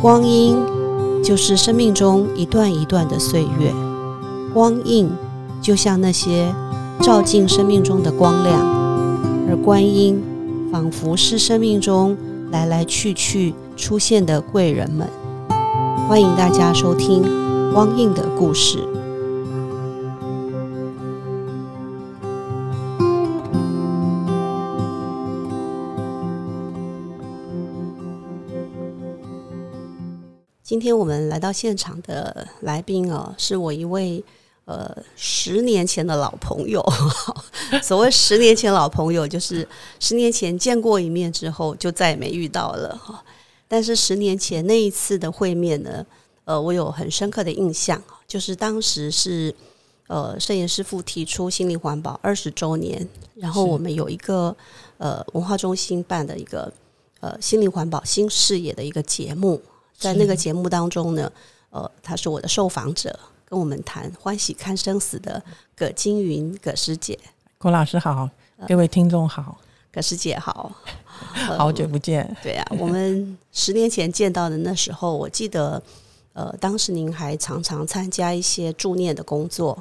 [0.00, 0.56] 光阴
[1.24, 3.74] 就是生命中一段一段的岁月，
[4.54, 5.10] 光印
[5.60, 6.54] 就像那些
[7.00, 8.60] 照进生命中的光亮，
[9.48, 10.22] 而观音
[10.70, 12.16] 仿佛是生命中
[12.52, 15.08] 来来去去出现的贵人们。
[16.08, 17.24] 欢迎大家收听
[17.74, 18.78] 光印的故事。
[30.78, 34.22] 今天我们来到现场的来宾哦，是我一位
[34.64, 36.80] 呃十年前的老朋友。
[37.82, 39.66] 所谓十年前老朋友，就是
[39.98, 43.20] 十年前见过一面之后就再也没遇到了哈。
[43.66, 46.06] 但是十年前那一次的会面呢，
[46.44, 49.52] 呃，我有很深刻的印象，就是当时是
[50.06, 54.56] 呃摄影师傅提出心灵环保二十周年，然后我们有一个
[54.98, 56.72] 呃文化中心办的一个
[57.18, 59.60] 呃心灵环保新视野的一个节目。
[59.98, 61.30] 在那个节目当中呢，
[61.70, 65.42] 呃，他是我的受访者，跟我们谈《欢喜看生死》的
[65.76, 67.18] 葛金云葛师姐，
[67.58, 68.30] 郭老师好，
[68.68, 69.58] 各位听众好，
[69.90, 70.70] 葛师姐好，
[71.58, 72.36] 好久不见。
[72.44, 75.82] 对啊，我们十年前见到的那时候，我记得，
[76.32, 79.76] 呃，当时您还常常参加一些助念的工作，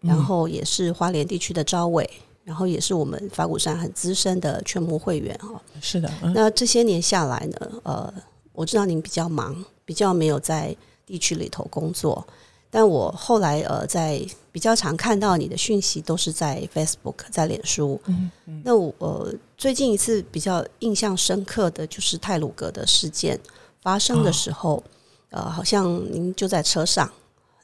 [0.00, 2.08] 然后也是花莲地区的招委，
[2.44, 5.60] 然后也是我们法鼓山很资深的劝募会员哈。
[5.80, 8.14] 是的，那这些年下来呢，呃。
[8.56, 12.26] 我知道您比较忙，比较没有在地区里头工作，
[12.70, 18.00] 但我后来呃，在比较常看到你的讯息都是在 Facebook，在脸书。
[18.06, 18.62] 嗯嗯。
[18.64, 23.38] 那我呃最近一次比较印象深刻的就是泰鲁格的事件
[23.82, 24.82] 发生的时候，
[25.30, 27.08] 呃，好像您就在车上。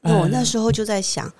[0.02, 1.32] 那我那时候就在想，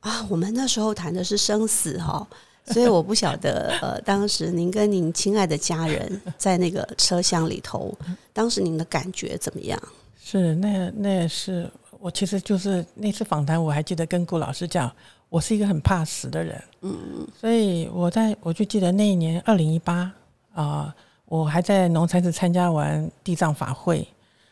[0.00, 2.26] 啊，我们那时候谈的是生死哈。
[2.68, 7.96] 所以我不晓得，呃，当时您跟您亲爱的家人在那个车厢里头，
[8.32, 9.80] 当时您的感觉怎么样？
[10.20, 14.90] 是那那是我其实就是那次访谈，我还记得跟顾老师讲，
[15.28, 20.12] 我是一个很怕死的人，嗯嗯，所以我在我就记得那一年二零一八
[20.52, 20.92] 啊，
[21.26, 24.06] 我还在农禅寺参加完地藏法会，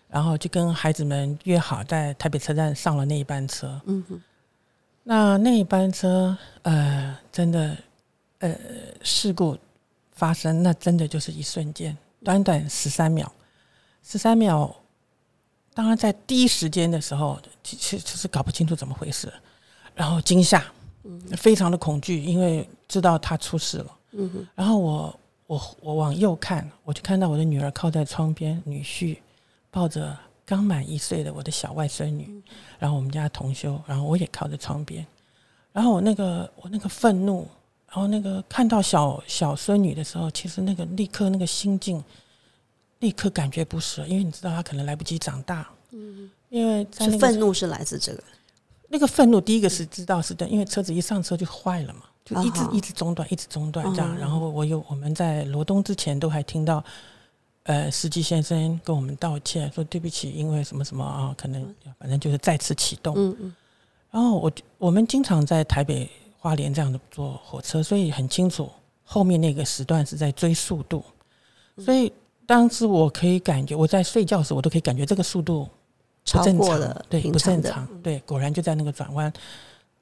[0.08, 4.20] 然后就跟孩子们约好在台北车站上了那一班车，嗯哼，
[5.02, 7.76] 那那一班车呃，真的。
[8.44, 8.54] 呃，
[9.02, 9.56] 事故
[10.12, 13.32] 发生，那真的就是一瞬间，短短十三秒，
[14.02, 14.76] 十三秒。
[15.72, 19.32] 当然，在第一时间的时候，其实其实搞不清楚怎么回事，
[19.94, 20.62] 然后惊吓，
[21.38, 23.96] 非常的恐惧，因为知道他出事了。
[24.12, 24.46] 嗯。
[24.54, 29.16] 然后我我我往右看，我就看到我的女儿靠在窗边，女婿
[29.70, 32.42] 抱着刚满一岁的我的小外孙女，
[32.78, 35.06] 然后我们家同修，然后我也靠在窗边，
[35.72, 37.48] 然后我那个我那个愤怒。
[37.94, 42.02] 然后那个看到小小孙女的时候，其实那个立刻那个心境，
[42.98, 45.64] 立刻感觉不舍，因为你知道她可能来不及长大。
[45.92, 48.24] 嗯，因为是愤怒是来自这个，
[48.88, 54.18] 那个愤怒第一个是知道是的，因为车子一上车就坏了嘛，就一直一直中断，一直中断这样。
[54.18, 56.82] 然后我有我们在罗东之前都还听到，
[57.62, 63.14] 呃，司机先生跟我们道歉说对不起，因为什么什么啊，可能反正就是再次启动。
[63.16, 63.54] 嗯嗯。
[64.10, 66.10] 然后我我们经常在台北。
[66.44, 68.70] 花莲这样的坐火车，所以很清楚
[69.02, 71.02] 后面那个时段是在追速度，
[71.78, 72.12] 所以
[72.44, 75.66] 当时我可以感觉我在睡觉时，我都可以感觉这个速度
[76.22, 79.32] 超过了，对，不正常，对，果然就在那个转弯，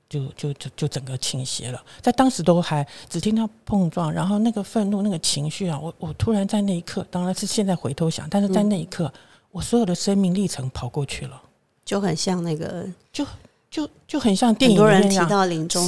[0.09, 1.81] 就就就就整个倾斜了。
[2.01, 9.13] 在当时都还只听到碰撞，然后那个愤怒、那个情绪啊，我我突然在那一刻，当然是现在回头想，但是在那一刻，
[9.53, 11.41] 我所有的生命历程跑过去了，
[11.85, 13.25] 就很像那个就。
[13.73, 14.79] 就就很像电影一
[15.15, 15.27] 样，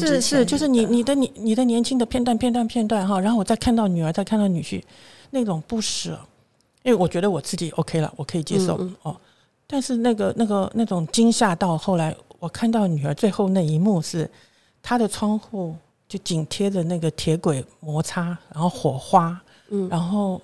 [0.00, 4.83] 是是，就是你你的你你的年轻的片段片段片段哈，然后我再看到女儿，再看到女婿，
[5.28, 6.19] 那种不舍，
[6.83, 9.15] 因为我觉得我自己 OK 了，我可以接受哦。
[9.67, 14.31] 但是那个那个那种惊吓到后来，我看到女儿最后那一幕是，
[14.83, 15.77] 她的窗户
[16.09, 20.41] 就紧贴着那个铁轨摩擦，然后火花，嗯，然后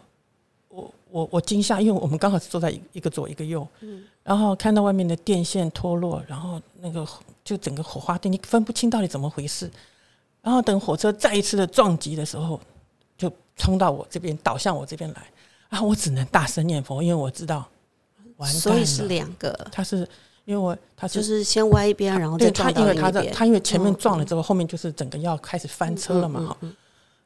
[0.69, 7.07] 我我我惊吓，因为我们刚好是坐在一个左一个右，嗯，然后看到外面的电线脱落，然后那个。
[7.43, 9.69] 就整个火花电，你分不清到底怎么回事。
[10.41, 12.61] 然后等火车再一次的撞击的时候，
[13.19, 15.27] 就冲到我这边，倒向我这边来。
[15.71, 17.67] 啊，我只能大声念佛，因为我知道，
[18.37, 19.53] 完所以是两个。
[19.73, 20.07] 他是
[20.45, 23.33] 因为我，他就是先歪一边，然后再撞到另一边。
[23.33, 26.47] 他因为前面撞了之后，后面就是整个要开始翻车了嘛。
[26.47, 26.57] 哈。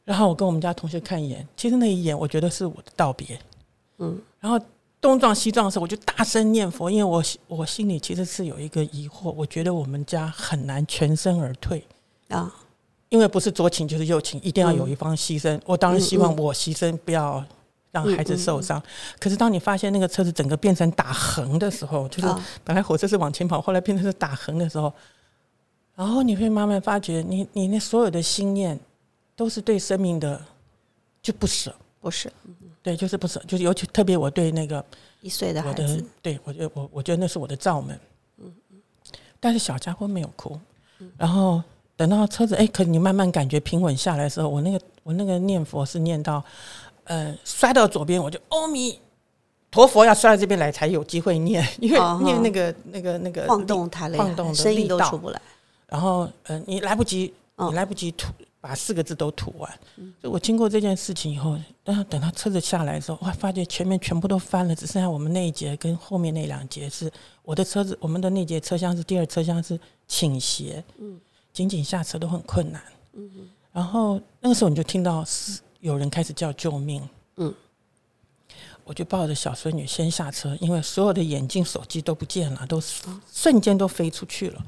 [0.05, 3.39] 然后我跟我们家同学看一眼，其实那一眼我觉得是我的道别。
[3.99, 4.19] 嗯。
[4.41, 4.59] 然后。
[5.05, 11.87] 东撞西撞的时候，我就大声念佛，因为我我心里其实是有一个疑惑，我觉得我们家很难全身而退。
[12.29, 12.51] 啊，
[13.11, 15.61] 因为不是左倾就是右倾，一定要有一方牺牲。
[15.67, 17.45] 我当然希望我牺牲，不要
[17.91, 18.83] 让孩子受伤。
[19.21, 22.35] 可是当你发现那个车子整个变成打横的时候，就是
[22.65, 24.91] 本来火车是往前跑，后来变成是打横的时候，
[25.95, 28.81] 然后你会慢慢发觉，你你那所有的心念
[29.37, 30.43] 都是对生命的
[31.21, 32.33] 就不舍，不舍，
[32.85, 34.85] 对，就是不舍，就是尤其特别我对那个
[35.23, 37.99] 一岁的孩子，对我觉得我我觉得那是我的罩门，
[38.39, 38.79] 嗯嗯，
[39.41, 40.57] 但是小家伙没有哭，
[41.19, 41.61] 然后。
[41.97, 46.45] 等到车子哎，可你慢慢感觉平稳下来的时候，我那个我那个念佛是念到，
[47.05, 48.99] 呃，摔到左边我就阿弥
[49.71, 55.41] 陀佛，要摔到这边来才有机会念，因为念那个那个那个晃动太累，晃动的力都出不来。
[55.87, 58.33] 然后呃，你来不及，你来不及吐，
[58.65, 59.71] 把四个字都吐完。
[60.23, 67.13] 就我经过这件事情以后，等等到车子下来的时候，哇，发觉前面全部都翻了，只剩下我们那一节跟后面那两节是
[67.43, 69.79] 我的车子，我们的那节车厢是第二车厢是
[70.09, 70.83] 倾斜。
[70.97, 71.21] 嗯。
[71.53, 72.83] 仅仅下车都很困难，
[73.13, 73.31] 嗯
[73.71, 77.01] 然后那个时候你就听到是有人开始叫救命，
[77.37, 77.55] 嗯，
[78.83, 82.83] 我就抱着小孙女先下车，因为所有的眼镜、手机都不见了，都
[83.33, 84.67] 瞬间都飞出去了。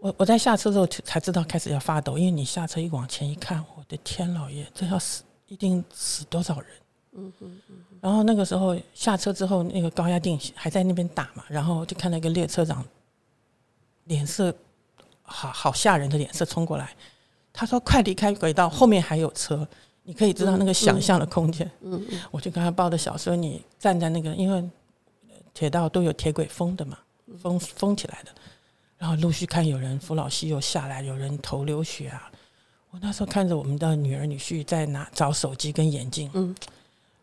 [0.00, 6.70] 我我在下车之后才知道开始要发抖，因为你下车一往前一看，我的天老爷，这要死一定死多少人？
[7.12, 7.76] 嗯嗯嗯。
[8.00, 12.84] 然后那个时候下车之后，那个高压电还在那边打嘛，然后就看到一个列车长
[14.04, 14.54] 脸色。
[15.32, 16.90] 好好吓人的脸色冲过来，
[17.52, 19.64] 他说：“快离开轨道，后面还有车。”
[20.02, 21.70] 你可以知道那个想象的空间。
[21.82, 24.68] 嗯嗯，我就跟他抱着小孙女站在那个，因为
[25.54, 26.98] 铁道都有铁轨封的嘛，
[27.40, 28.32] 封封起来的。
[29.00, 32.30] 然后陆续看有人扶老西又下来，有人头流血啊。
[32.90, 36.54] 我那时候看着我们的女儿女婿在拿找手机跟眼镜，嗯，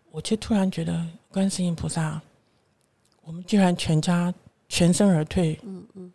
[0.10, 2.20] 我却突然觉得观世音菩萨，
[3.24, 4.34] 我们居然全家
[4.68, 6.12] 全身而退，嗯嗯。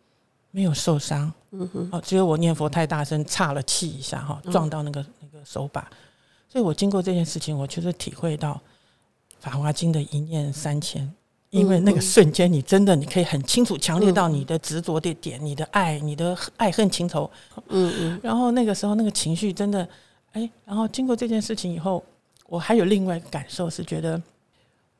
[0.55, 5.81] 没有受伤，嗯哼，哦，只有我念佛太大声，岔了气一下哈，撞到那个那个手把，
[6.47, 8.53] 所以我经过这件事情，我就是体会到
[9.39, 11.11] 《法华经》的一念三千，
[11.53, 17.29] 因为那个瞬间，你真的你可以很清楚、强烈到你的执着的点，你的爱、你的爱恨情仇，
[17.69, 19.87] 嗯嗯，然后那个时候那个情绪真的，
[20.31, 22.03] 哎，然后经过这件事情以后，
[22.47, 24.21] 我还有另外一个感受是觉得，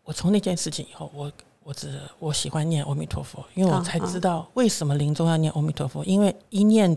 [0.04, 1.32] 我从那件事情以后，我。
[1.66, 6.92] 我只我喜欢念阿弥陀佛，因为我才知道为什么临终要念阿弥陀佛，因为一念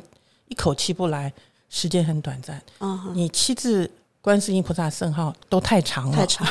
[0.49, 1.33] 一口气不来，
[1.69, 2.61] 时间很短暂。
[2.81, 3.89] 嗯，你七字
[4.21, 6.45] 观世音菩萨圣号都太长了，太长。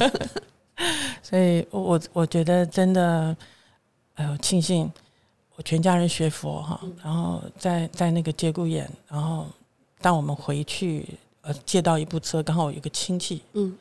[1.22, 3.36] 所以我我觉得真的，
[4.14, 4.90] 哎呃，庆幸
[5.56, 9.46] 我全家人学佛哈，然后在在那个节骨眼，然后
[10.00, 11.06] 当我们回去，
[11.42, 13.76] 呃，借到一部车，刚好有个亲戚，嗯，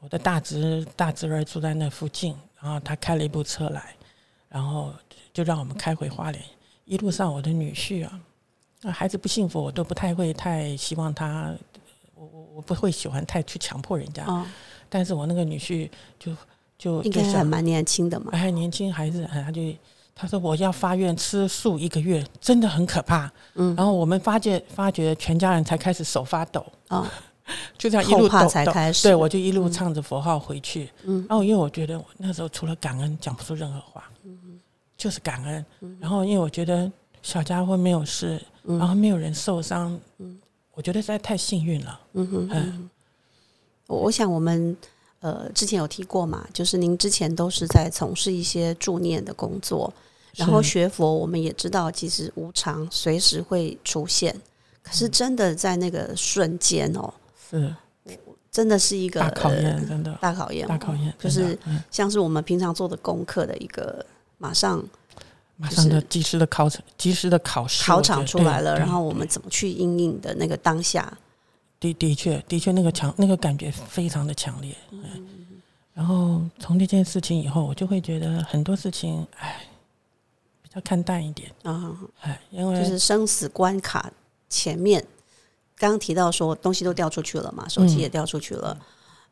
[0.00, 2.34] 我的大侄大侄儿住在那附近。
[2.60, 3.94] 然后他开了一部车来，
[4.48, 4.92] 然后
[5.32, 6.44] 就让我们开回花莲。
[6.84, 8.20] 一路上，我的女婿啊，
[8.82, 11.54] 那孩子不幸福，我都不太会太希望他，
[12.16, 14.26] 我我我不会喜欢太去强迫人家。
[14.88, 15.88] 但是我那个女婿
[16.18, 16.32] 就
[16.78, 19.60] 就应该还蛮年轻的嘛，还年轻孩子，他就
[20.14, 23.30] 他说我要发愿吃素一个月，真的很可怕。
[23.54, 27.10] 嗯，然后我们发觉发觉全家人才开始手发抖啊。
[27.78, 30.90] 就这样一路抖才开始，对我就一路唱着佛号回去。
[31.04, 34.60] 嗯，然后因为我觉得那时候除了感恩讲不出任何话，嗯
[34.98, 35.64] 就是感恩。
[35.98, 36.92] 然后因为我觉得
[37.22, 40.38] 小家伙没有事，然后没有人受伤，嗯，
[40.74, 42.00] 我觉得实在太幸运了。
[42.12, 42.90] 嗯哼，嗯，
[43.88, 44.76] 我我想我们
[45.18, 49.92] 呃之前有提过嘛，就是您之前都是在从事一些助念的工作，
[50.36, 54.32] 然后学佛，我们也知道其实无常随时会出现，
[54.82, 57.12] 可是真的在那个瞬间哦。
[57.50, 57.74] 是，
[58.52, 61.58] 真的是一个大考验，真的大考验，大考验，就是
[61.90, 64.04] 像是我们平常做的功课的一个
[64.36, 64.84] 马上
[65.56, 71.16] 马上的及时的考场，及时的考试考场出来了，然后我们怎么去应应的那个当下，
[71.80, 75.60] 的的确的确那个强那个感觉非常的强烈，嗯，
[75.94, 79.64] 然后从那件事情以后，我就会觉得很多事情，哎，
[80.62, 84.12] 比较看淡一点啊，哎，因为就是生死关卡
[84.48, 85.04] 前面。
[85.80, 88.76] 刚刚提到说东西都掉出去了嘛，手机也掉出去了，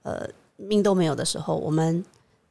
[0.04, 2.04] 呃，命都没有的时候，我们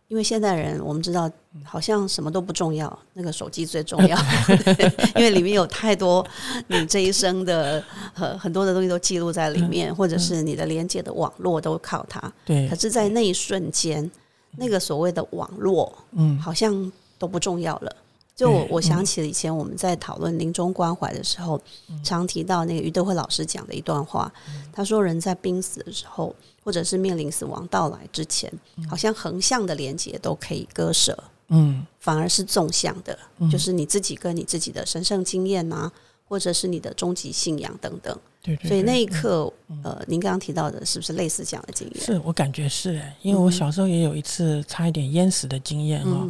[0.08, 1.30] 因为现代人，我们知道
[1.64, 4.18] 好像什么都不重要，那个手机最重要，
[5.16, 6.26] 因为里面有太多
[6.68, 7.84] 你这一生的
[8.14, 12.32] 很很多的东西都记录在里面，或者是你的连接的网络都靠它。
[12.46, 12.68] 对。
[12.70, 14.10] 可是，在那一瞬间，
[14.58, 17.96] 那个所谓的网络，嗯，好像都不重要了。
[18.36, 21.60] 就我我想起了以前我们在讨论临终关怀的时候，
[22.04, 24.32] 常提到那个于德惠老师讲的一段话。
[24.74, 28.52] 他说，人在濒死的时候，或者是面临死亡到来之前，
[28.90, 33.18] 好像横向的连接都可以割舍，嗯，反而是纵向的，
[33.50, 35.90] 就是你自己跟你自己的神圣经验呐，
[36.28, 38.20] 或者是你的终极信仰等等。
[38.42, 38.68] 对对。
[38.68, 39.52] 所以那一刻，
[39.82, 42.04] 呃，您刚刚提到的是不是类似这样的经验？
[42.04, 46.28] 是我感觉是哎，因为我小时候也有一次差一点淹死的经验哈。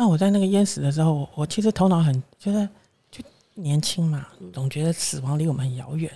[0.00, 2.66] 那我在那个淹死的时候，我其实头脑很觉得
[3.10, 3.20] 就
[3.54, 6.08] 年轻嘛，总觉得死亡离我们很遥远。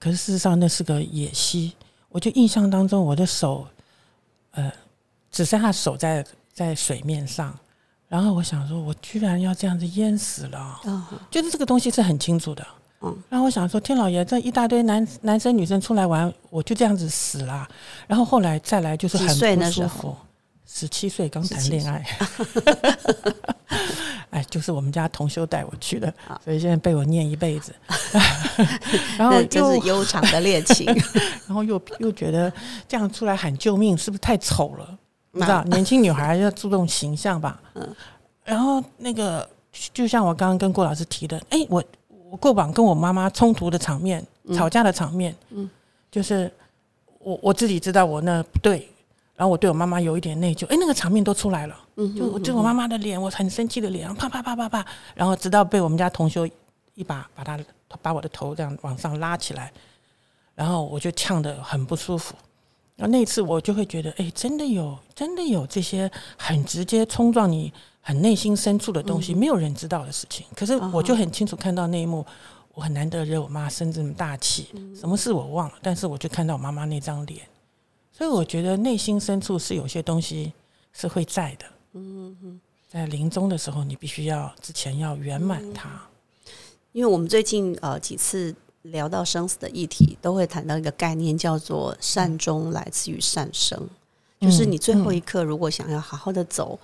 [0.00, 1.72] 可是事实上那是个野溪，
[2.08, 3.64] 我就印象当中我的手，
[4.50, 4.72] 呃，
[5.30, 7.56] 只剩下手在在水面上。
[8.08, 10.80] 然后我想说，我居然要这样子淹死了，
[11.30, 12.66] 就是这个东西是很清楚的。
[13.02, 17.68] 嗯，然后我想说，天老爷，这一大堆男男生女生出来玩，我就这样子死了。
[18.08, 20.16] 然后后来再来就是很不舒服，
[20.72, 22.06] 十七岁刚谈恋爱，
[24.30, 26.12] 哎，就是我们家同修带我去的，
[26.44, 27.74] 所以现在被我念一辈子。
[29.18, 30.86] 然后就是悠长的恋情，
[31.46, 32.50] 然后又又觉得
[32.86, 34.98] 这样出来喊救命是不是太丑了？
[35.32, 37.60] 你知道，年轻女孩要注重形象吧？
[37.74, 37.96] 嗯，
[38.44, 39.46] 然后那个
[39.92, 41.82] 就像我刚刚跟郭老师提的，哎，我
[42.30, 44.24] 我过往跟我妈妈冲突的场面、
[44.54, 45.68] 吵架的场面，嗯，
[46.12, 46.50] 就是
[47.18, 48.88] 我我自己知道我那不对，
[49.40, 56.46] 然后我对我妈妈有一点内疚，哎，那个场面都出来了，嗯，就就我妈妈的脸，我很生气的脸，啪啪啪啪啪，然后直到被我们家同修
[56.94, 57.58] 一把把他
[58.02, 59.72] 把我的头这样往上拉起来，
[60.54, 62.34] 然后我就呛得很不舒服。
[62.96, 70.44] 然后那次我就会觉得，哎，真的有，真的有这些很直接冲撞你很内心深处的东西，没有人知道的事情。
[70.54, 72.22] 可是我就很清楚看到那一幕，
[72.74, 77.40] 我很难得惹我妈生这么大气，什么事我忘了，但是我就看到我妈妈那张脸，
[78.20, 80.52] 所以我觉得内心深处是有些东西
[80.92, 81.64] 是会在的。
[81.94, 85.88] 嗯嗯，在临终的时候，你必须要之前要圆满它。
[86.92, 88.54] 因为我们最近呃几次。
[88.84, 93.78] 聊到生死的议题，都会谈到一个概念，叫做“善终来自于善生”，
[94.40, 96.80] 就是你最后一刻如果想要好好的走，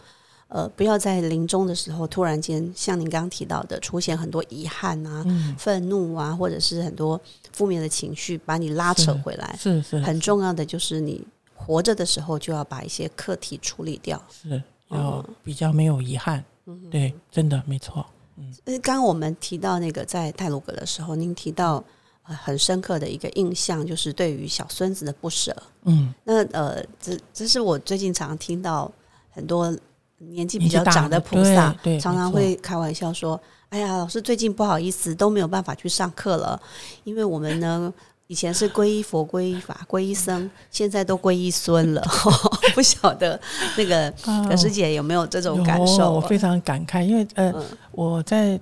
[0.48, 5.24] 呃，不要在临终的时候突然间像您刚刚提到的出现很多遗憾啊、
[5.58, 7.20] 愤怒啊，或者是很多
[7.52, 9.56] 负面的情绪把你拉扯回来。
[9.58, 16.44] 是是，很重要的就是你活着的时候就要把一些课题处理掉，是要比较没有遗憾。
[16.66, 18.06] 嗯对，真的没错。
[18.36, 21.82] 嗯，刚刚我们提到那个在泰鲁格的时候，您提到
[22.22, 25.56] 很深刻的一个印象，就是对于小孙子的不舍。
[25.84, 28.90] 嗯，那呃，这这是我最近常常听到
[29.30, 29.76] 很多
[30.18, 36.60] 年纪比较长的菩萨，常常会开玩笑说：“哎呀，老师最近不好意思，都没有办法去上课了，
[37.04, 37.92] 因为我们呢。”
[38.28, 42.02] 以前是皈依佛、皈依法、皈依僧，现在都皈依孙了。
[42.74, 43.40] 不晓得
[43.76, 44.12] 那个
[44.48, 46.10] 葛师姐有没有这种感受？
[46.10, 47.54] 我非常感慨，因为呃，
[47.92, 48.58] 我在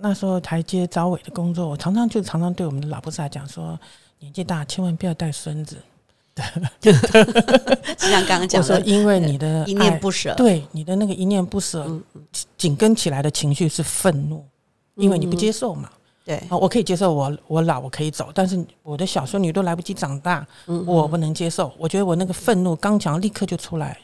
[0.00, 3.76] 那时候台阶招尾的工作，我常常就常常对我们的老菩萨讲说：
[4.20, 5.76] 年纪大，千万不要带孙子。
[6.80, 11.86] 就像刚刚讲的，因为你的一念不舍，对你的那个一念不舍，
[12.56, 14.44] 紧跟起来的情绪是愤怒，
[14.94, 15.90] 因为你不接受嘛。
[16.24, 20.46] 对啊，我可以接受我我老我可以走，但是我的小孙女都来不及长大，
[20.86, 21.72] 我不能接受。
[21.78, 23.98] 我觉得我那个愤怒刚强立刻就出来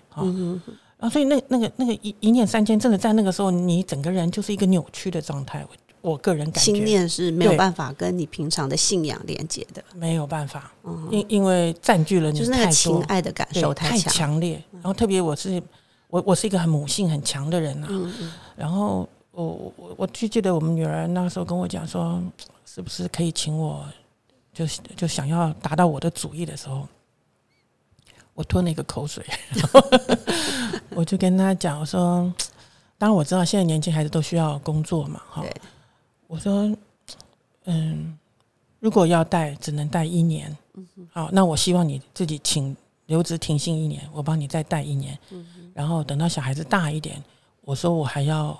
[0.99, 5.65] 啊，所以那那个那个一一念三千，真的在那个时候，你整个人就是一个扭曲的状态。
[5.71, 5.77] 我
[6.19, 10.71] 个人感觉，心念是没有办法跟你平常的信仰连接的，没有办法，
[11.11, 14.39] 因因为占据了你就是那个情爱的感受太强。
[14.39, 14.63] 烈。
[14.75, 15.63] 然后特别我是
[16.09, 17.89] 我我是一个很母性很强的人啊，
[18.55, 19.09] 然后。
[19.37, 19.45] 我
[19.77, 22.23] 我我就记得我们女儿那时候跟我讲说，
[22.65, 23.85] 是不是可以请我，
[24.51, 26.89] 就就想要达到我的主意的时候，
[28.33, 29.23] 我吞了一个口水，
[30.97, 32.33] 我就跟她讲我说，
[32.97, 35.45] 当然我知道现在年轻孩子都需要工作嘛，哈，
[36.27, 36.71] 我说，
[37.65, 38.17] 嗯，
[38.81, 40.57] 如果要带，只能带一年，
[41.11, 45.19] 好，那我希望你自己请留职停薪一年，我帮你再带一年，
[45.75, 47.23] 然后等到小孩子大一点，
[47.63, 48.59] 我说我还要。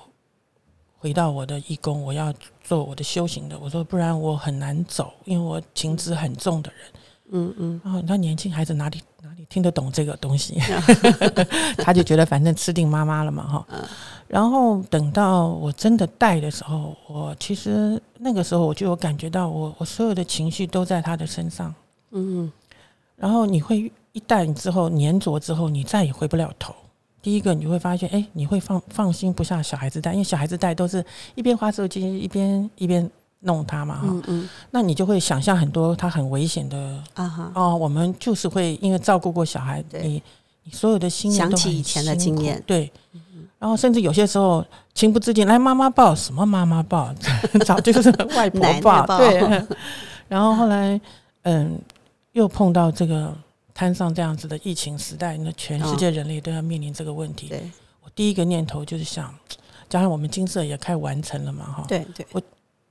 [0.99, 2.33] 回到我的义工，我要
[2.65, 3.57] 做我的修行的。
[3.59, 6.81] 我说，不然我很难走，因为我情执很重的人。
[7.33, 7.81] 嗯嗯。
[7.85, 10.59] 然后他年轻孩子哪里哪里听得懂这个东西？
[11.79, 13.67] 他就觉得反正吃定妈妈了嘛，哈。
[14.29, 21.75] 然后等到我真的带的时候，我其实那个时候我就有感觉到，我我所有的情绪都在他的身上。
[22.11, 22.51] 嗯。
[23.17, 26.75] 然后你会一带之后粘着之后，你再也回不了头。
[27.23, 31.05] 第一个你会发现，哎，你会放放心不下小孩子带，因为小孩子带都是
[31.35, 40.23] 一边划手机一边一边弄他嘛，哈，嗯，那你就会想象很多他很危险的啊哈，哦，我们就是会因为照顾过小孩，你
[40.63, 42.93] 你所有的心想起以前的经验，对，
[43.67, 47.13] 然后甚至有些时候情不自禁来妈妈抱，什么妈妈抱，
[47.65, 49.67] 早就是外婆抱，对，
[50.29, 51.01] 然后后来
[51.43, 51.77] 嗯，
[52.31, 53.37] 又碰到这个。
[53.79, 57.53] 摊上这样子的疫情时代，那全世界人类都要面临这个问题。
[58.03, 59.35] 我第一个念头就是想，
[59.87, 61.85] 加上我们金色也快完成了嘛，哈。
[61.87, 62.27] 对对。
[62.33, 62.41] 我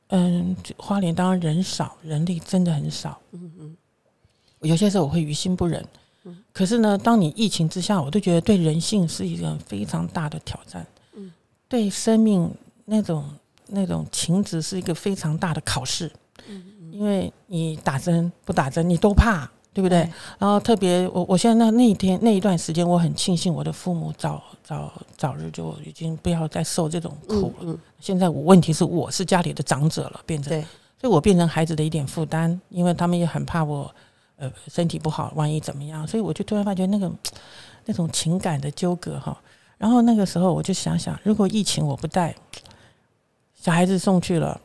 [0.10, 3.20] 嗯，花莲当然人少，人力真的很少。
[3.32, 3.78] 嗯嗯，
[4.60, 5.84] 有些时候我会于心不忍。
[6.26, 10.86] 嗯，可是呢，当你疫情之下，我都觉得对人性是一个非常大的挑战。
[11.16, 11.32] 嗯，
[11.70, 12.52] 对生命
[12.86, 13.24] 那种
[13.68, 16.12] 那种情执是一个非常大的考试。
[16.92, 19.50] 因为你打针不打针，你都怕。
[19.76, 20.10] 对不对？
[20.40, 27.78] 然后特别，我我现在那那一天那一段时间，我很庆幸我的父母早早早日就已经不要再受这种苦了。
[28.00, 30.50] 现在我问题是我是家里的长者了，变成，
[30.98, 33.94] 所以我变成孩子的一点负担，因为他们也很怕我
[34.38, 37.12] 呃身体不好，万一怎么样，所以我就突然发觉那个
[37.86, 39.38] 那种情感的纠葛哈。
[39.78, 42.36] 然后那个时候我就想想，如果疫情我不带
[43.62, 44.60] 小孩子送去了，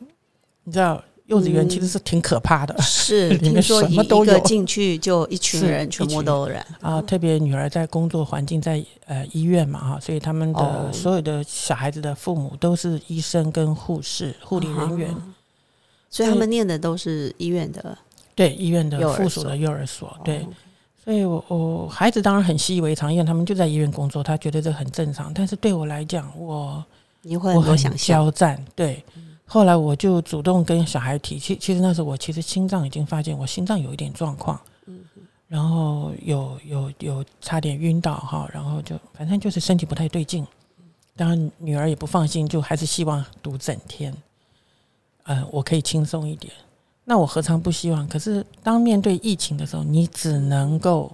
[0.63, 1.03] 你知道。
[1.27, 4.37] 幼稚园其实是挺可怕的，是 里面什么都有。
[4.39, 7.01] 进去就一群人，全部都染啊！
[7.03, 15.15] 特别女儿在工作环境在呃医院嘛哈，所以他们的所有的小孩子的父母都是医生跟护士、护理人员，
[16.09, 17.97] 所以他们念的都是医院的，
[18.41, 20.17] 对医院的附属的幼儿所。
[20.23, 20.47] 对，
[21.03, 25.31] 所以我我孩子当然很习以为常，因为他们就在医院工作，他觉得这很正常。
[25.31, 26.83] 但是对我来讲，我
[27.21, 29.03] 你会很想交战，对。
[29.45, 34.97] 后来我就主动跟小孩提，其其实那时候我其实心脏已经发现我心脏有一点状况，嗯，
[35.47, 40.47] 然后有有有差点晕倒哈，然后就反正就是身体不太对劲，
[41.17, 44.15] 当然女儿也不放心，就还是希望读整天，
[45.25, 46.53] 嗯，我可以轻松一点，
[47.11, 48.07] 那我何尝不希望？
[48.07, 51.11] 可是当面对疫情的时候，你只能够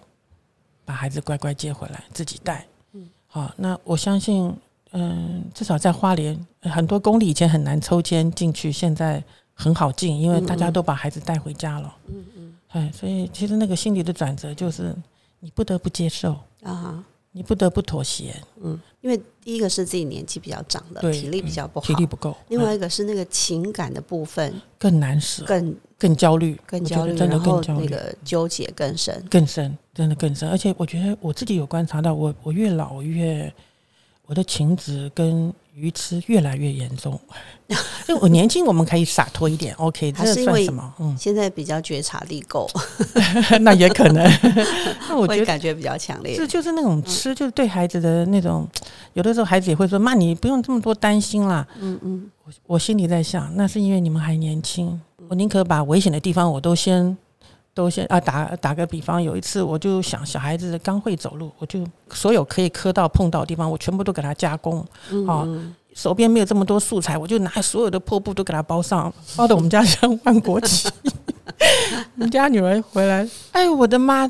[0.85, 4.55] 把孩子乖乖接回来，自己带，嗯，好，那我相信。
[4.93, 9.21] 嗯，至少在花莲，很多公里以前很难抽签进去，现在
[9.53, 11.93] 很好进，因为大家都把孩子带回家了。
[12.07, 14.95] 嗯嗯，哎，所以其实那个心理的转折就是
[15.39, 17.03] 你不得不接受啊，
[17.37, 18.33] 你不得不妥协。
[18.63, 30.49] 嗯，因为第一个是自己年纪比较长了，体力比较不好，体力不够；另外一个是那个情感的部分更难舍，更更焦虑，更焦虑，真的更焦虑，那个纠结更深，更深，真的更深。
[30.49, 33.53] 而且我觉得我自己有观察到，我我越老越。
[34.29, 37.19] 我的情执跟愚痴越来越严重，
[37.69, 39.71] 因为我年轻，我们可以洒脱一点。
[39.75, 40.91] OK， 这算什么？
[40.97, 42.67] 嗯，现在比较觉察力够，
[43.61, 44.23] 那也可能。
[45.07, 48.67] 那我觉得感觉比较强烈，是就是那种吃，就是对孩子的那种，
[49.13, 54.99] 有的时候孩子也会说：“妈，你不用这么多担心啦。”嗯嗯，我我心里在想，那是因为你们还年轻，
[55.29, 57.15] 我宁可把危险的地方我都先。
[57.77, 64.83] 都先啊，打打个比方，有一次我就想，小孩子刚会走路，我就所有可以磕到碰到的地方，我全部都给他加工。
[65.27, 65.47] 啊，
[65.93, 70.89] 手边没有这么多素材，我就拿所有的破布都给他包上，包的我们家像万国旗。
[72.17, 74.27] 我们家女儿回来，哎，我的妈！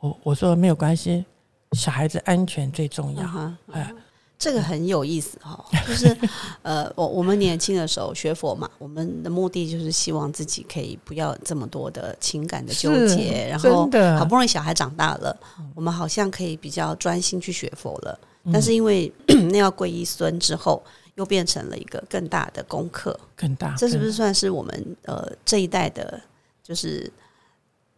[0.00, 1.24] 我我说没有关系，
[1.72, 3.52] 小孩子安全最重要。
[3.72, 3.90] 哎。
[4.38, 6.16] 这个很有意思哈，就是
[6.62, 15.36] 呃，我我们年轻的时候学佛嘛，我们的目的就是希望自己可以不要这么多的情感的纠结，然后好不容易小孩长大了，
[15.74, 18.16] 我们好像可以比较专心去学佛了。
[18.52, 19.12] 但是因为
[19.50, 20.80] 那要皈依孙之后，
[21.16, 23.74] 又变成了一个更大的功课，更大。
[23.76, 26.20] 这是不是算是我们呃这一代的？
[26.62, 27.12] 就是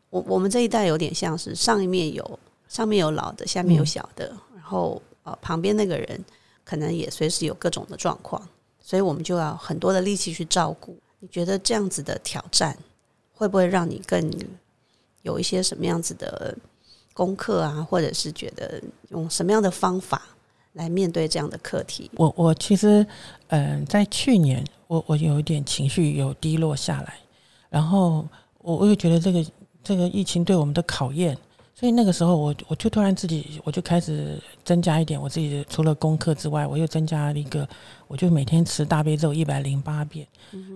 [0.09, 5.01] 我我们这一代有点像是上一面有上面有老的，下面有小的，然后。
[5.41, 6.25] 旁边那个人
[6.65, 8.41] 可能也随时有各种的状况，
[8.81, 10.97] 所以我们就要很多的力气去照顾。
[11.19, 12.77] 你觉得这样子的挑战
[13.33, 14.31] 会不会让你更
[15.23, 16.57] 有一些什么样子的
[17.13, 17.87] 功课啊？
[17.91, 20.23] 或者是觉得用什么样的方法
[20.75, 22.11] 来面对这样的课题？
[22.15, 23.07] 我我其实
[23.49, 27.19] 嗯，在去年我我有一点情绪有低落下来，
[27.69, 28.27] 然后
[28.59, 29.45] 我我又觉得这个
[29.85, 31.37] 这个疫情对我们的考验。
[31.81, 37.67] 所以那个时候，我我就突然自己，我就开始增加一点我自己除了功课之外，我又增加了一个，
[38.07, 40.27] 我就每天持大悲咒一百零八遍，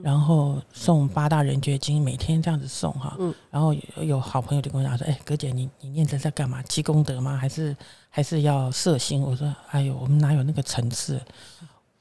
[0.03, 3.19] 然后送八大人觉经，每天这样子送哈。
[3.51, 6.63] 然后有好朋友就跟我讲说：“哎，葛姐，你你念这在干嘛？
[6.63, 7.37] 积功德吗？
[7.37, 7.77] 还是
[8.09, 11.21] 还是要摄心？”我说：“哎呦，我们哪有那个层次？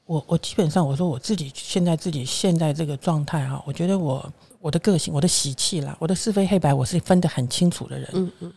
[0.06, 8.52] 我我基本上我说我自己现在自己现在这个状态哈，我觉得我我的个性，我的习气啦，我的是非黑白，我是分得很清楚的人。”嗯嗯。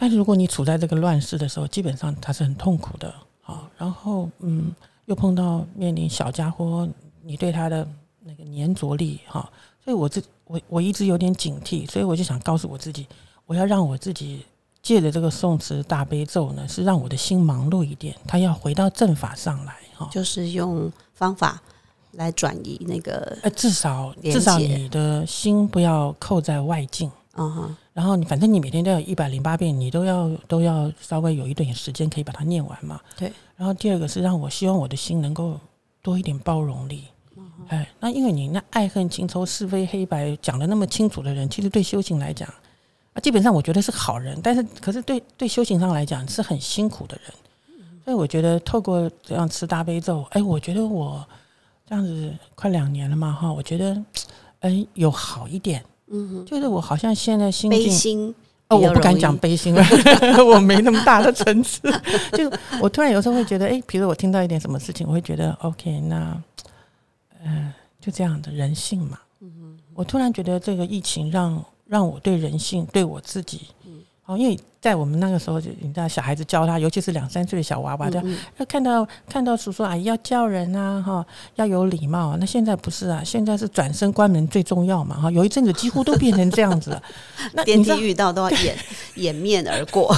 [0.00, 3.70] 但是如果你处在这个乱世的时候，基本上他是很痛苦的啊。
[3.76, 6.88] 然后，嗯，又碰到面临小家伙，
[7.22, 7.86] 你对他的
[8.20, 9.46] 那个粘着力哈，
[9.84, 13.06] 所以我这我我一直有点警惕，所以我就想告诉我自己，
[13.44, 14.46] 我要让我自己
[14.82, 21.60] 借着这个宋词大悲咒呢，是让我的心忙碌一点，他要回到正法上来哈，就是用方法
[22.12, 27.10] 来转移那个，呃，至少至少你的心不要扣在外境。
[27.34, 33.00] 嗯哼，然后你反正你每天都要一百零八遍，你都要都要稍微有一点时间可以把它念完嘛。
[33.16, 33.32] 对。
[33.56, 35.58] 然后第二个是让我希望我的心能够
[36.00, 37.04] 多一点包容力。
[37.68, 42.48] 哎，那因为你那爱恨情仇是非黑白讲的那么清楚的人，其实对修行来讲，
[43.12, 47.32] 啊，基本上我觉得是好人，但是可是对对修行上来讲是很辛苦的人。
[48.04, 51.24] 所以我觉得透过这样吃大悲咒，哎，我觉得我
[51.86, 54.02] 这样子快两年了嘛，哈，我觉得
[54.60, 58.34] 哎有好一点，嗯，就是我好像现在心境。
[58.68, 59.82] 哦，我不敢讲悲心了，
[60.46, 61.80] 我没那么大的层次。
[62.32, 62.48] 就
[62.80, 66.40] 我突然有时候会觉得，哎，比如我听到一点什么事情，我会觉得，OK，那，
[67.44, 69.18] 嗯，就这样的人性嘛。
[69.40, 73.62] 嗯我突然觉得这个疫情让让我对人性，对我自己。
[74.36, 78.22] 因为在我们那个时候，就你知道小孩子教他，尤其是两三岁的小娃娃，要
[78.58, 82.36] 要看到看到叔叔阿姨要叫人啊，哈，要有礼貌。
[82.38, 85.30] 那现在不是啊，现在是转身关门最重要嘛，哈。
[85.30, 87.02] 有一阵子几乎都变成这样子了。
[87.52, 88.76] 那 电梯遇到都要掩
[89.16, 90.16] 掩面而过。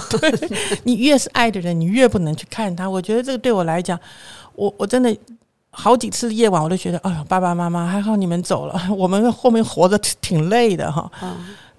[0.84, 2.88] 你越是爱的人，你越不能去看他。
[2.88, 3.98] 我觉得这个对我来讲，
[4.54, 5.16] 我我真的
[5.70, 11.10] 好几次夜晚我都觉得，哎呀，爸爸妈妈还好你们走了，我们后面活着挺累的哈。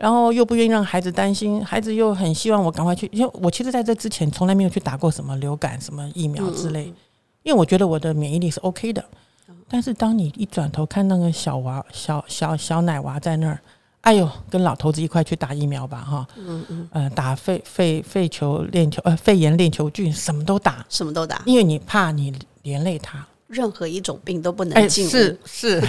[0.03, 3.09] 然后又不愿意让孩子担心，孩子又很希望我赶快去。
[3.13, 6.93] 因为我其实在这之前从来没有去打过什么流感、什么疫苗之类，
[7.43, 9.01] 因为我觉得我的免疫力是 OK 的。
[9.69, 13.57] 但是当你一转头看那个小娃、小小小奶娃在那儿，
[14.01, 23.25] 哎呦，跟老头子一块去打疫苗吧，哈，嗯嗯，呃，打肺肺肺球链球呃肺炎链球菌，什么都打，什么都打，因为你怕你连累他。
[23.47, 25.81] 任何一种病都不能进，是是。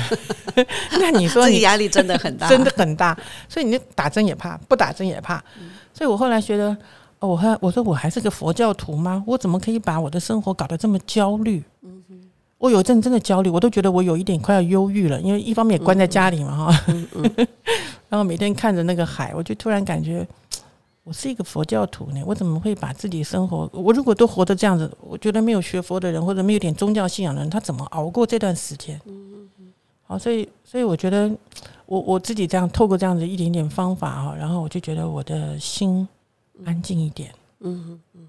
[0.99, 3.17] 那你说你压力真的很大，真的很大。
[3.49, 5.43] 所以你打针也怕，不打针也怕。
[5.93, 6.77] 所以我后来觉得，
[7.21, 9.23] 我还我说我还是个佛教徒吗？
[9.27, 11.63] 我怎么可以把我的生活搞得这么焦虑？
[11.83, 12.03] 嗯
[12.57, 15.21] 我有阵真的焦虑，我都觉得我有一点快要忧郁了。
[15.21, 16.85] 因为一方面也关在家里嘛，哈。
[18.09, 20.27] 然后每天看着那个海，我就突然感觉。
[21.05, 23.69] 我是一个佛教徒呢，我怎么会把自己生活？
[23.75, 28.99] 我如果都活得这样子，我觉得没有学佛的人或者没有点宗教信仰的人，他怎么熬过这段时间？
[29.05, 29.73] 嗯嗯
[30.07, 31.31] 好，所以所以我觉得
[31.85, 36.09] 我我自己这样透过这样子一点点方法哈，然后我就觉得我的心
[36.65, 37.31] 安静一点。
[37.61, 38.27] 嗯嗯。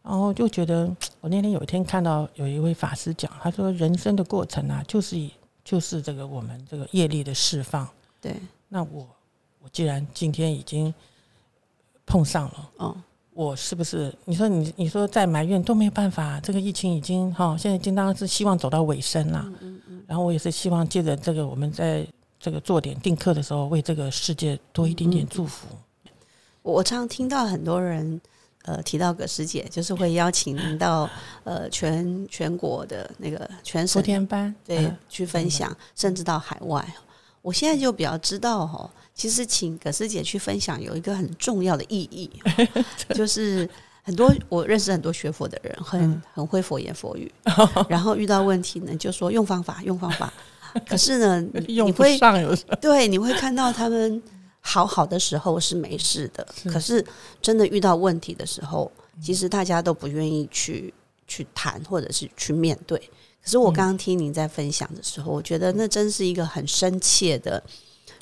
[0.00, 0.88] 然后就觉得
[1.20, 5.28] 我那天有一天看到有一位法师讲，他说人生的过程啊，就是
[5.64, 7.88] 就是这个我们这个业力的释放。
[8.20, 8.36] 对。
[8.68, 9.04] 那我
[9.60, 10.94] 我既然今天已经。
[12.06, 12.96] 碰上了，哦，
[13.32, 14.14] 我是不是？
[14.24, 19.42] 你说你你说再埋怨都没有办法，这个疫情已经哈，现在应当是希望走到尾声了。
[19.46, 20.04] 嗯嗯嗯。
[20.06, 22.06] 然后我也是希望借着这个，我们在
[22.38, 25.66] 这个做点定课的时候，为这个世界多一点点祝福。
[26.62, 28.20] 我常常听到很多人
[28.64, 31.08] 呃提到葛师姐，就是会邀请您到
[31.44, 36.86] 呃全全国的那个全省天班对去分享，甚至到海外。
[37.42, 38.88] 我现在就比较知道哈。
[39.14, 42.28] 其实请葛师姐去分享有一个很重要的意义，
[43.14, 43.68] 就是
[44.02, 47.32] 很多我认识很多学佛的人，很很会佛言佛语，
[47.88, 50.32] 然后遇到问题呢，就说用方法用方法，
[50.88, 52.18] 可是呢，你会
[52.80, 54.20] 对你会看到他们
[54.60, 57.04] 好好的时候是没事的，可是
[57.40, 58.90] 真的遇到问题的时候，
[59.22, 60.92] 其实大家都不愿意去
[61.28, 62.98] 去谈或者是去面对。
[62.98, 67.62] 可是我刚刚听您在分享的时候，我觉得那真是一个很深切的。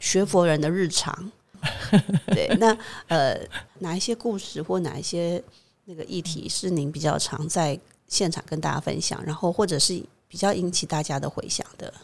[0.03, 1.31] 学佛人的日常，
[2.27, 3.39] 对，那呃，
[3.79, 5.41] 哪一些故事或哪一些
[5.85, 11.95] 那个议题是您比较常在现场跟大家分享，然后或者是比较引起大家的回响的？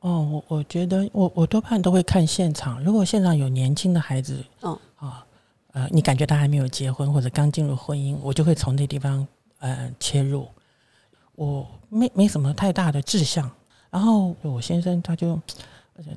[0.00, 5.22] 哦，我我觉得我我多半都会看现场，如果现场有年轻的孩子，嗯啊
[5.72, 10.48] 呃，你感觉他还没有结婚或者刚进入婚姻，我就会从那地方呃切入，
[11.34, 13.50] 我没没什么太大的志向，
[13.90, 15.38] 然后我先生他就。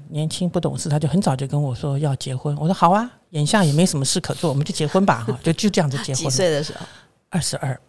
[0.10, 2.56] 年轻不懂事，他就很早就跟我说要结婚。
[2.58, 6.24] 我说好啊，眼下也没什么事可做，我们就结婚吧，哈，就就这样子结婚。
[6.24, 6.86] 几岁的时候？
[7.30, 7.80] 二十二。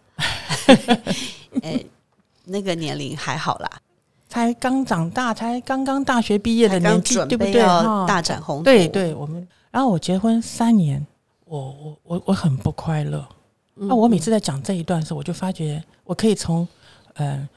[1.63, 1.83] 哎，
[2.45, 3.71] 那个年龄还好啦，
[4.27, 7.61] 才刚长大，才刚刚大学毕业的年纪，对不对？
[8.05, 8.63] 大展宏图。
[8.63, 9.47] 对对，我们。
[9.71, 11.05] 然后我结婚三年，
[11.45, 13.25] 我我我我很不快乐。
[13.75, 16.67] 那我每次在讲这一段的时候，我就发觉我可以从
[17.15, 17.29] 嗯。
[17.29, 17.49] 呃，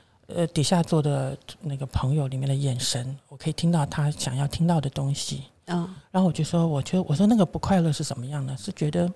[0.48, 5.44] 底下坐的那个朋友里面的眼神，我可以听到他想要听到的东西。
[5.66, 8.56] 嗯，然后我就说，我觉得我说那个不快乐是什么样呢？
[8.58, 9.12] 是觉得，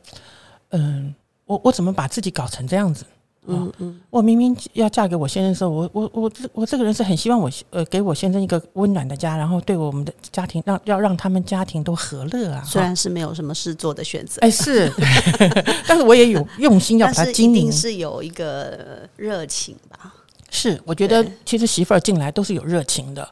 [0.70, 1.14] 嗯，
[1.46, 3.04] 我我怎么把自己搞成这样子？
[3.46, 12.62] 嗯嗯，我明明要嫁给我先生的时候，我我我这我这个人是很希望我呃给我先生一个温暖的家，然后对我们的家庭让要让他们家庭都和乐啊。
[12.64, 14.90] 虽然是没有什么事做的选择，哎是，
[15.86, 20.14] 但是我也有用心要把它经营，是有一个热情吧。
[20.56, 23.28] 是，我觉得其实媳妇儿进来都是有热情的，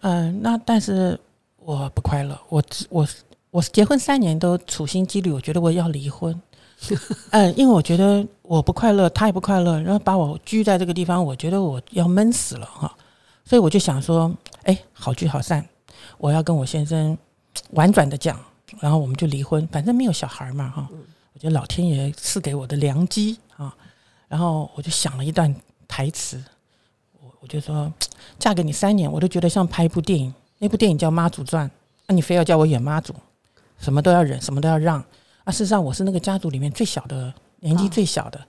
[0.00, 1.16] 嗯，那但是
[1.58, 3.08] 我不快乐，我我
[3.52, 6.34] 我结婚三年都处心积虑，我觉得我要离婚，
[7.30, 12.92] 嗯， 因为我觉得我不快乐，他也不快乐，然后把我拘在这个地方，我觉得我要闷死了哈，
[13.44, 14.34] 所以我就想说，
[14.64, 15.64] 哎，好聚好散，
[16.18, 17.16] 我要跟我先生
[17.74, 18.36] 婉转的讲，
[18.80, 20.88] 然后我们就离婚，反正没有小孩嘛，哈。
[21.32, 23.72] 我觉得老天爷赐给我的良机啊，
[24.26, 25.54] 然后我就想了一段
[25.90, 26.40] 台词，
[27.20, 27.92] 我我就说，
[28.38, 31.68] 嫁给你三年，我都觉得像拍一部电影，那部电影叫《妈祖传》，
[32.06, 33.12] 那你非要叫我演妈祖，
[33.78, 35.04] 什么都要忍，什么都要让，
[35.42, 38.40] 啊，事实上我是那个家族里面最小的，年纪最小的。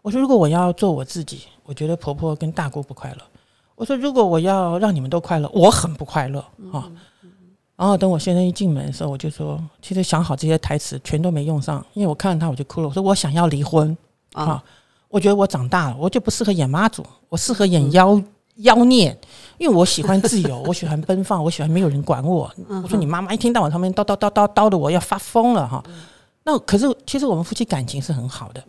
[0.00, 3.18] 我说，如果我要做我自己，我觉得婆婆跟大姑不快乐。
[3.74, 6.40] 我说，如果我要让你们都快乐，我很不快乐
[6.72, 6.90] 啊。
[7.76, 12.88] 然后等我先生一进门的时候，我就说，其实想好这些台词全都没用上，因为我看到他我就哭了。
[12.88, 13.94] 我说我想要离婚
[14.32, 14.64] 啊，
[15.16, 18.22] 我觉得我长大了，我就不适合演妈祖，我适合演妖
[18.56, 19.18] 妖孽，
[19.56, 22.52] 因为我喜欢自由， 我喜欢奔放，我喜欢没有人管我。
[22.82, 25.82] 我说你妈妈一天到晚旁边叨叨叨叨叨的，我要发疯了哈。
[26.44, 28.62] 那可是其实我们夫妻感情是很好的。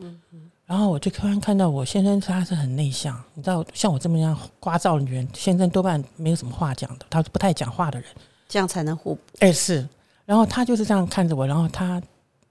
[0.65, 8.07] 然后我就突然看到我先生他是很内向，你知道像我这么样聒噪的女人，先生多半没有什么话讲的，他是不太讲话的人。
[8.47, 9.21] 这样才能互补。
[9.39, 9.86] 哎，是，
[10.23, 12.01] 然后他就是这样看着我，然后他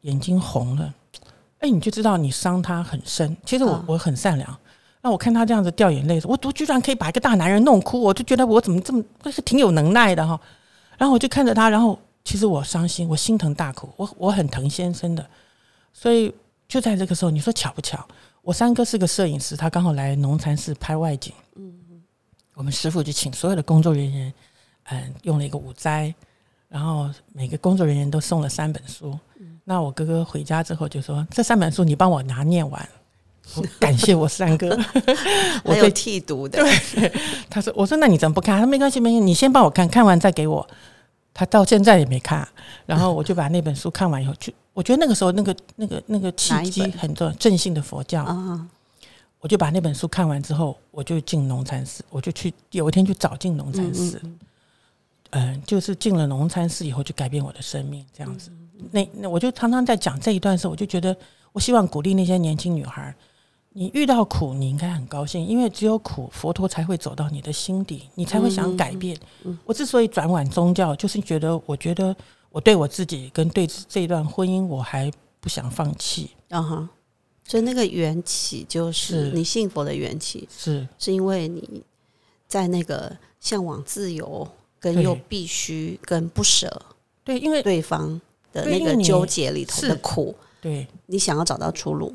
[0.03, 0.93] 眼睛红了，
[1.59, 3.37] 哎，你就知道你伤他很深。
[3.45, 4.59] 其实我我很善良，
[5.03, 10.39] 那我看他这样子掉眼泪，我我居然可以把一个大男人弄哭，我就觉得我怎么这么是挺有能耐的哈。
[10.99, 15.27] 然后我就看着他，然后其实我伤心，我心疼大哭，我我很疼先生的。
[15.93, 16.33] 所以
[16.69, 18.07] 就在这个时候，你说巧不巧？
[18.43, 22.03] 我三哥是个摄影师，他刚好来农禅寺拍外景，嗯嗯，
[22.55, 24.33] 我们师傅就请所有的工作人员。
[24.89, 26.15] 嗯，用了一个五斋，
[26.69, 29.19] 然后每个工作人员都送了三本书。
[29.69, 32.89] 那我哥哥回家之后就说：“这三本书你帮我拿念完。”
[33.81, 34.77] 感谢我三哥，
[35.65, 36.63] 我有替读的。
[36.63, 37.13] 对，
[37.51, 40.65] 他说：“我说那你怎么不看？”他说：“没关系，没关系，你先帮我看看完再给我。”
[41.35, 42.47] 他到现在也没看。
[42.87, 48.67] 然后我就把那本书看完以后，就我觉得那个时候那个那个那个契机很重要，正信的佛教啊。
[49.41, 54.21] 我就把那本书看完之后，我就进农禅寺，我就去有一天去找进农禅寺。
[55.31, 58.51] 嗯，就是进了农禅寺以后，就改变我的生命这样子。
[58.91, 61.17] 那那我就常常在讲这一段时候，我就觉得
[61.53, 63.15] 我希望鼓励那些年轻女孩，
[63.73, 69.17] 你遇到苦，你应该很高兴，因为只有苦，佛陀才会走到你的心底，你才会想改变。
[69.65, 72.15] 我之所以转往宗教，就是觉得我觉得
[72.51, 75.11] 我对我自己跟对这一段婚姻，我还
[75.41, 76.31] 不想放弃。
[76.51, 76.89] 啊哈，
[77.45, 81.83] 所以那个缘起就是你信佛的缘起，是是因为你
[82.47, 84.47] 在那个向往自由。
[84.79, 86.71] 跟又必须跟不舍，
[87.25, 88.21] 对，因为对方
[88.57, 92.15] 的那个纠结里头的苦，对你想要找到出路。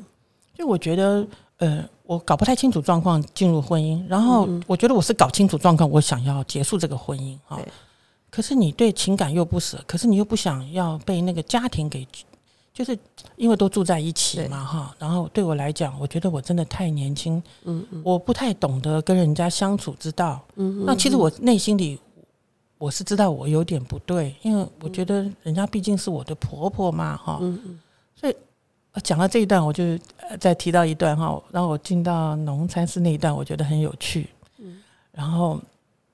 [0.54, 1.26] 就我觉得，
[1.58, 7.60] 呃，我搞不太清楚状况进入婚姻，然后我觉得我是搞清楚状况，我想要结束这个婚姻哈。
[8.28, 12.06] 可是你对情感又不舍，可是你又不想要被那个家庭给。
[12.74, 12.98] 就是
[13.36, 14.96] 因为都住在一起嘛，哈。
[14.98, 20.82] 然后对我来讲，我觉得我真的太年轻，嗯嗯，我不太懂得跟人家相处之道，嗯。
[20.86, 22.00] 那其实我内心里。
[22.82, 27.40] 我是知道我有点不对，因为我觉得人家毕竟是我的婆婆嘛，哈，
[28.16, 28.34] 所以
[29.04, 29.96] 讲到这一段，我就
[30.40, 34.28] 再提到一段哈，然后我进到农禅寺那一段，我觉得很有趣。
[35.12, 35.60] 然后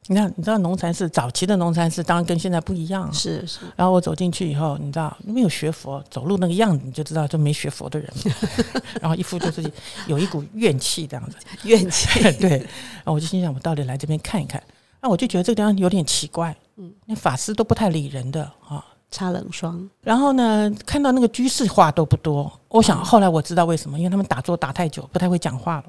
[0.08, 3.60] 你看，你知道农禅寺早期的农禅寺当然跟现在不一样，是是。
[3.74, 8.12] 然后我走进去以后，你知道没有学佛，走路那个样子你就知道就没学佛的人，
[9.00, 9.72] 然后一副就是
[10.06, 12.20] 有一股怨气这样子，怨气。
[12.38, 14.62] 对，然后我就心想，我到底来这边看一看。
[15.00, 19.88] 那我就觉得这个地方有点奇怪，嗯，那法师都不太理人的啊，擦冷霜。
[20.02, 22.50] 然后呢，看到那个居士话都不多。
[22.68, 25.84] 我想后来我知道为什么，因为他们打坐打太久，不太会讲话了。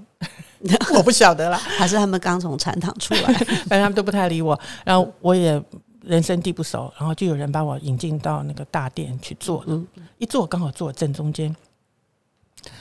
[0.95, 3.33] 我不晓得了，还是他们刚从禅堂出来，
[3.67, 4.59] 反正他们都不太理我。
[4.83, 5.61] 然后我也
[6.01, 11.55] 人生地不熟，然后就有人把我引进到那个大殿去坐，嗯一坐刚好坐正中间。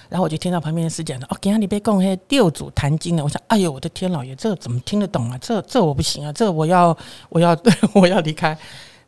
[0.09, 3.23] 然后我就听到旁边的师讲的哦，给阿你被供黑六祖坛经了。
[3.23, 5.39] 我想，哎呦，我的天老爷，这怎么听得懂啊？
[5.39, 6.97] 这这我不行啊，这我要
[7.29, 7.57] 我要
[7.95, 8.57] 我要离开。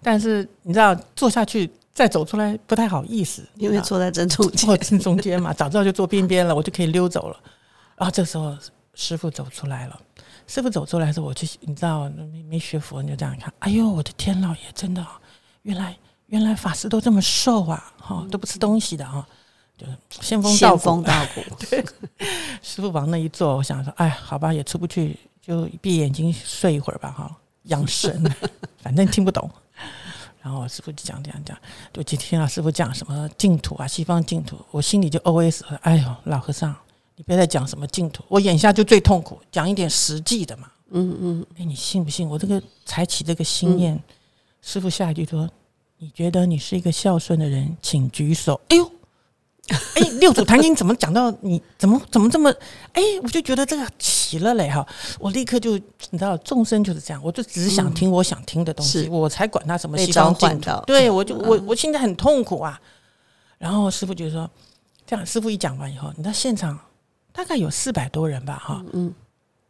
[0.02, 7.36] 但是你知道，坐下去再走出来不太好意思，因为坐在正中坐正中间嘛，早知道就坐边边了，我就可以溜走了。
[7.96, 8.56] 然后这时候
[8.94, 10.00] 师傅走出来了，
[10.46, 15.06] 师傅走出来的时候，我去你知道没没学佛，你就这样看，哎呦，我的天老爷，真的，
[15.62, 15.94] 原来
[16.26, 19.26] 原来法师都这么瘦啊，哈，都不吃东西的啊。
[20.08, 21.84] 仙风道风道骨，对，
[22.62, 28.22] 师傅往那一坐，我想说，哎，好吧，也出不去，就闭眼睛睡一会儿吧，哈，养神，
[28.82, 29.50] 反正听不懂。
[30.42, 31.56] 然后师傅就讲讲讲，
[31.92, 36.74] 就今天啊，师傅讲什么净土啊，西方净土，我心里就 O S，哎呦，老和尚，
[37.16, 40.70] 你别再讲什么净土，我眼下就最痛苦，讲一点实际的嘛。
[40.92, 42.28] 嗯嗯，哎，你信不信？
[42.28, 44.02] 我这个才起这个心念，
[44.62, 45.48] 师傅下一句说，
[45.98, 48.60] 你觉得你是一个孝顺的人，请举手。
[48.68, 48.90] 哎呦。
[49.94, 51.62] 哎，六祖坛经怎么讲到你？
[51.78, 52.52] 怎么怎么这么？
[52.92, 54.86] 哎，我就觉得这个奇了嘞哈！
[55.18, 55.76] 我立刻就
[56.10, 60.70] 你知道，众生就是这样，我就只是想听我想听的东西，我才管他什么西方净土。
[60.86, 62.80] 对我就我我现在很痛苦啊。
[63.58, 64.50] 然后师傅就说
[65.06, 66.78] ：“这样，师傅一讲完以后，你知道现场
[67.32, 68.58] 大概有四百多人吧？
[68.58, 69.14] 哈，嗯，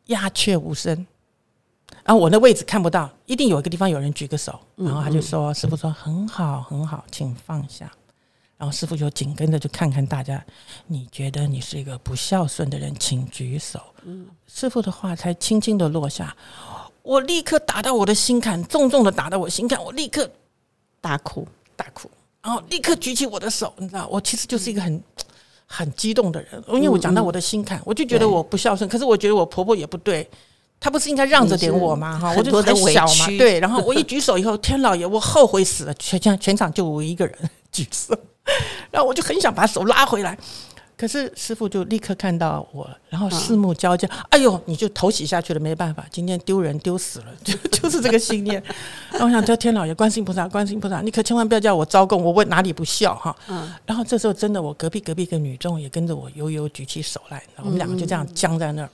[0.07, 1.07] 鸦雀无声。
[2.05, 4.59] 然后我那位置看不到，一定有一个地方有人举个手。
[4.77, 7.91] 然后他就说：‘师傅说很好，很好，请放下。’
[8.61, 10.45] 然后师傅就紧跟着就看看大家，
[10.87, 13.81] 你觉得你是一个不孝顺的人，请举手。
[14.05, 16.37] 嗯，师傅的话才轻轻的落下，
[17.01, 20.31] 我立刻打到我的心坎，重重的打到我心坎，我立刻
[21.01, 22.11] 大哭大哭，
[22.43, 25.03] 然后立刻举起我的手，你知道，我其实就是一个很
[25.65, 30.29] 很激动的人，因为我讲到我的心坎，我就觉得我不孝顺，可是我觉得我婆婆也不对，
[30.79, 32.19] 她不是应该让着点我吗？
[32.19, 38.15] 哈，我就很小嘛，对，然后我一举手以后，天老爷，我后悔死了，全全全场就我一个人举手。
[38.91, 40.37] 然后我就很想把手拉回来，
[40.97, 48.63] 可是师傅就立刻看到我，然后四目交接，哎呦，你就头洗下去了，没办法，今天丢人丢死了， 就就是这个信念。
[49.11, 53.35] 然后我想叫天老爷、观世音菩萨、观世音菩萨，你可千万不要叫我招供，我问哪里不孝哈。
[53.49, 53.73] 嗯。
[53.87, 58.91] 然后这时候真的，我隔壁隔壁一个女众也跟着我悠悠举起手来，我们两个就这样僵在那儿。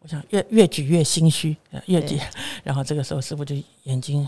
[0.00, 2.20] 我想越越举越心虚，越举。
[2.62, 4.26] 然后这个时候师傅就眼睛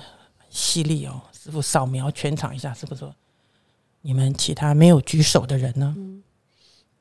[0.50, 3.14] 犀利哦，师傅扫描全场一下，师傅说。
[4.02, 5.94] 你们其他没有举手的人呢？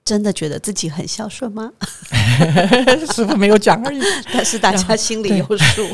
[0.05, 1.71] 真的觉得自己很孝顺吗？
[3.13, 4.01] 师傅没有讲而已，
[4.33, 5.87] 但是大家心里有数。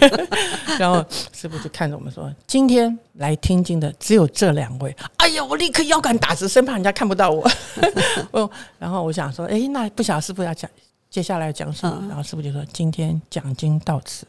[0.80, 7.46] 然后 师傅就看着我们说：“今天来听经的只有这两位。”哎呀，我立刻腰杆打直，生怕人家看不到我。
[8.32, 10.70] 哦，然后我想说：“哎，那不晓得师傅要讲
[11.10, 14.26] 接下来讲什么？”然后师傅就说：“今天讲经到此。”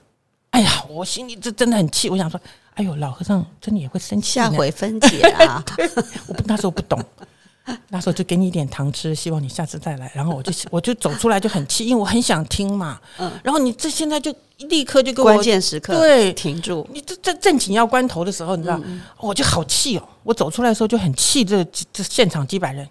[0.57, 2.41] 哎呀，我心里这真的很气，我想说。
[2.77, 4.35] 哎呦，老和尚真的也会生气。
[4.35, 5.65] 下回分解啊！
[6.29, 7.03] 我不那时候不懂，
[7.89, 10.13] 那时候就给你一点糖吃，希望你下次再来。
[10.15, 13.01] 然后我就 我就走出来就很气，因为我很想听嘛。
[13.17, 13.33] 嗯。
[13.43, 14.31] 然后你这现在就
[14.69, 16.87] 立刻就给我关键时刻对停住。
[16.93, 18.79] 你这这正紧要关头的时候，你知道，
[19.19, 20.07] 我就好气哦。
[20.23, 22.87] 我走出来的时候就很气，这这现场几百人，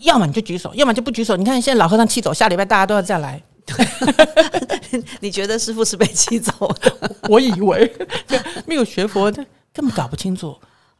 [0.00, 1.36] 要么你就举手，要么就不举手。
[1.36, 3.42] 你看现在老和尚气走，下礼拜大家都要再来。
[5.20, 7.16] 你觉得师傅是被气走的？
[7.28, 7.90] 我以为
[8.66, 10.56] 没有学佛的根本搞不清楚，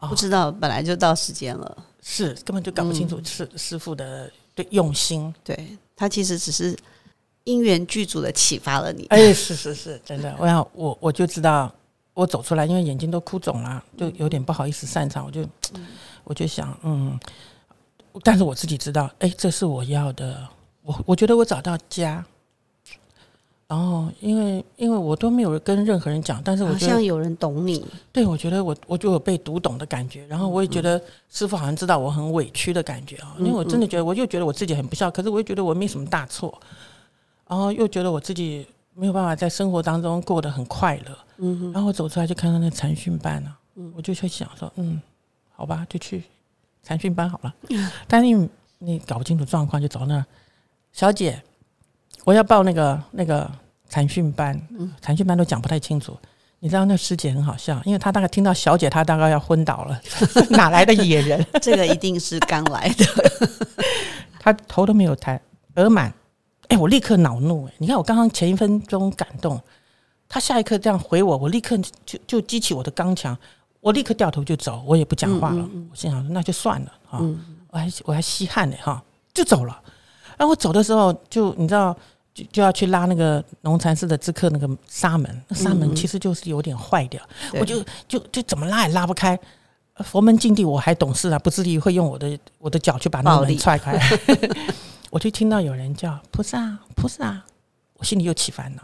[0.09, 5.33] 不知道本来就到时间了，是根本就搞不清楚师师傅的对用心。
[5.45, 6.77] 对他其实只是
[7.45, 9.07] 因缘具足的启发了你。
[9.07, 10.35] 哎，是是是，真的。
[10.39, 11.73] 我想我我就知道，
[12.15, 15.25] 我走出来，因为眼睛都哭肿了，就有点不好意思散场。
[15.27, 15.47] 我就
[16.25, 17.19] 我就想，嗯，
[18.23, 20.49] 但是我自己知道，哎，这是我要的。
[20.83, 22.25] 我我觉得我找到家。
[23.67, 27.85] 然后，因为因为我都没有跟任何人讲，但是我好像有人懂你。
[28.13, 30.27] 对，我觉得我我就有被读懂的感觉。
[30.27, 31.01] 然后我也觉得
[31.31, 36.61] 师傅好像知道我很委屈的感觉啊，因为我真的觉得，我又觉得我自己很不孝，可是我又觉得我没什么大错，
[37.49, 41.19] 然后又觉得我自己没有办法在生活当中过得很快乐。
[41.39, 41.73] 嗯。
[41.73, 45.01] 然后我走出来就看到那禅训班了，嗯，我就去想说，嗯，
[45.57, 46.23] 好吧，就去
[46.83, 47.55] 禅训班好了。
[47.71, 47.91] 嗯。
[48.07, 48.49] 但是你
[48.79, 50.25] 你搞不清楚状况，就走那
[50.93, 51.43] 小姐。
[52.25, 53.51] 我要报那个那个
[53.89, 54.59] 禅训班，
[55.01, 56.17] 禅训班都讲不太清楚。
[56.59, 60.01] 你知道那师姐很好笑，因为她大概听到小姐，她大概要昏倒了。
[60.49, 61.47] 哪来的野人？
[61.61, 63.05] 这个一定是刚来的。
[64.41, 65.39] 她头都没有抬，
[65.75, 66.11] 额满。
[66.69, 67.67] 哎，我立刻恼怒。
[67.67, 69.61] 哎，你看我刚刚前一分钟感动，
[70.27, 73.37] 她下一刻这样回我，我立刻就就激起我的刚强，
[73.81, 75.69] 我立刻掉头就走，我也不讲话了。
[75.91, 77.21] 我心想那就算了啊，
[77.69, 79.03] 我还我还稀罕呢哈，
[79.35, 79.79] 就走了。
[80.39, 81.95] 然后我走的时候，就你知道。
[82.35, 89.39] 就就要去拉那个农禅寺的知客那个纱门，那纱门其实就是有点坏掉，我就就就怎么拉也拉不开。
[89.99, 93.97] 佛门禁地我还懂事啊，不至于会用我的我的脚去把那门踹开。
[95.11, 97.41] 我就听到有人叫菩萨菩萨，
[97.99, 98.83] 我心里又起烦恼。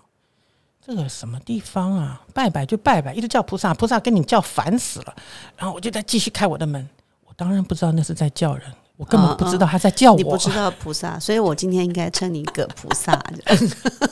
[0.80, 2.22] 这个什么地方啊？
[2.32, 5.16] 拜拜就拜拜，一直叫菩萨菩萨，跟你叫烦死了。
[5.56, 6.88] 然后我就再继续开我的门，
[7.26, 8.72] 我当然不知道那是在叫人。
[9.00, 13.18] 我根本不知道他在叫我，你不知道菩萨，所以我今天应该称你个菩萨，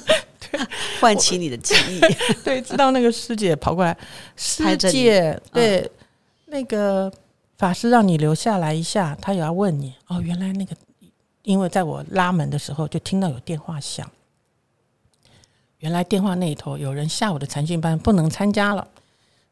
[0.99, 2.01] 唤起你的记忆。
[2.43, 3.95] 对，知道那个师姐跑过来，
[4.35, 5.87] 师姐，对，
[6.47, 7.13] 那个
[7.59, 9.93] 法师让你留下来一下，他也要问你。
[10.07, 10.75] 哦，原来那个，
[11.43, 14.11] 因为在我拉门的时候就听到有电话响，
[15.81, 18.89] 原来电话那头有人下午的禅训班不能参加了。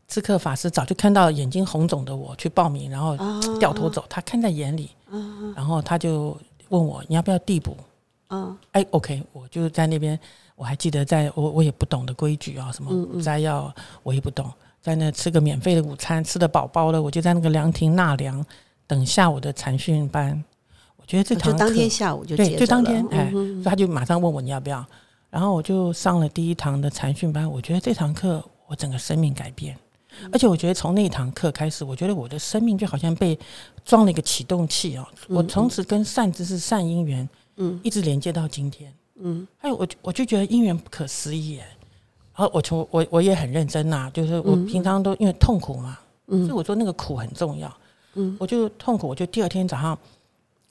[0.08, 3.18] 刺客法师早就看到眼睛红肿的我去报名，然后
[3.58, 4.88] 掉头走，他看在眼里，
[5.54, 6.36] 然后他就
[6.68, 7.76] 问我你要不要递补？
[8.28, 10.18] 嗯，哎，OK，我就在那边，
[10.56, 14.50] 我还记得在我我也不懂的规矩啊，什么摘要我也不懂，
[14.82, 18.44] 在那吃个免费的午餐，吃的饱饱的，我就在那个凉亭纳凉，
[18.86, 20.42] 等下午的禅训班，
[20.96, 24.84] 我觉得这堂课当天下午就对，就当天，哎，嗯所以他就马上问我你要不要，
[25.30, 27.48] 然后我就上了第一堂的禅训班。
[27.48, 29.78] 我觉得这堂课我整个生命改变，嗯
[30.32, 33.38] 而且我觉得从那一堂课开始，我觉得我的生命就好像被
[33.84, 38.92] 装了一个启动器哦，我从此跟善知识、善因缘，嗯一直连接到今天。
[39.18, 41.66] 嗯还有我我就觉得因缘不可思议耶。
[42.34, 47.74] 然后我从我我也很认真呐、就是我平常都因为痛苦嘛，所以嗯我说那个苦很重要。
[48.14, 49.98] 嗯我就痛苦，我就第二天早上，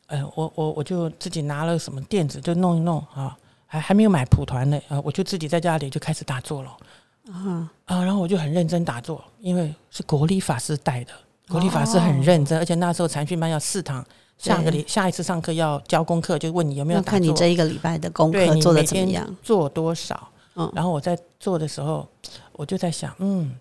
[0.08, 3.36] 呃，我我我就自己拿了什么垫子就弄一弄啊，
[3.66, 6.78] 还还没有买蒲团呢，啊，我就自己在家里就开始打坐了
[7.32, 11.12] 啊啊，然后我就很认真打坐，因为是国立法师带的，
[11.48, 14.06] 国立法师很认真，而且那时候禅训班要四堂，
[14.38, 19.36] 下个礼下一次上课要交功课，就问你有没有要看你这一个礼拜的功课做的怎么样。
[19.42, 20.30] 做多少。
[20.58, 22.08] 嗯然后我在做的时候，
[22.54, 23.58] 我就在想，嗯，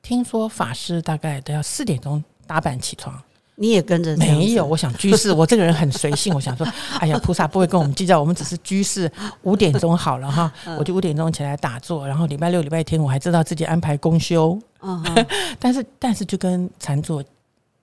[0.00, 3.22] 听说法师大概都要四点钟打板起床，
[3.60, 6.64] 你也跟着没有，我想居士， 我这个人很随性，我想说，
[7.00, 9.10] 哎呀，菩萨不会跟我们计较，我们只是居士，
[9.42, 10.76] 五点钟好了哈，嗯。
[10.76, 15.26] 我就五点钟起来打坐，然后礼拜六、礼拜天我还知道自己安排公休，嗯哼。
[15.58, 17.22] 但是但是就跟禅坐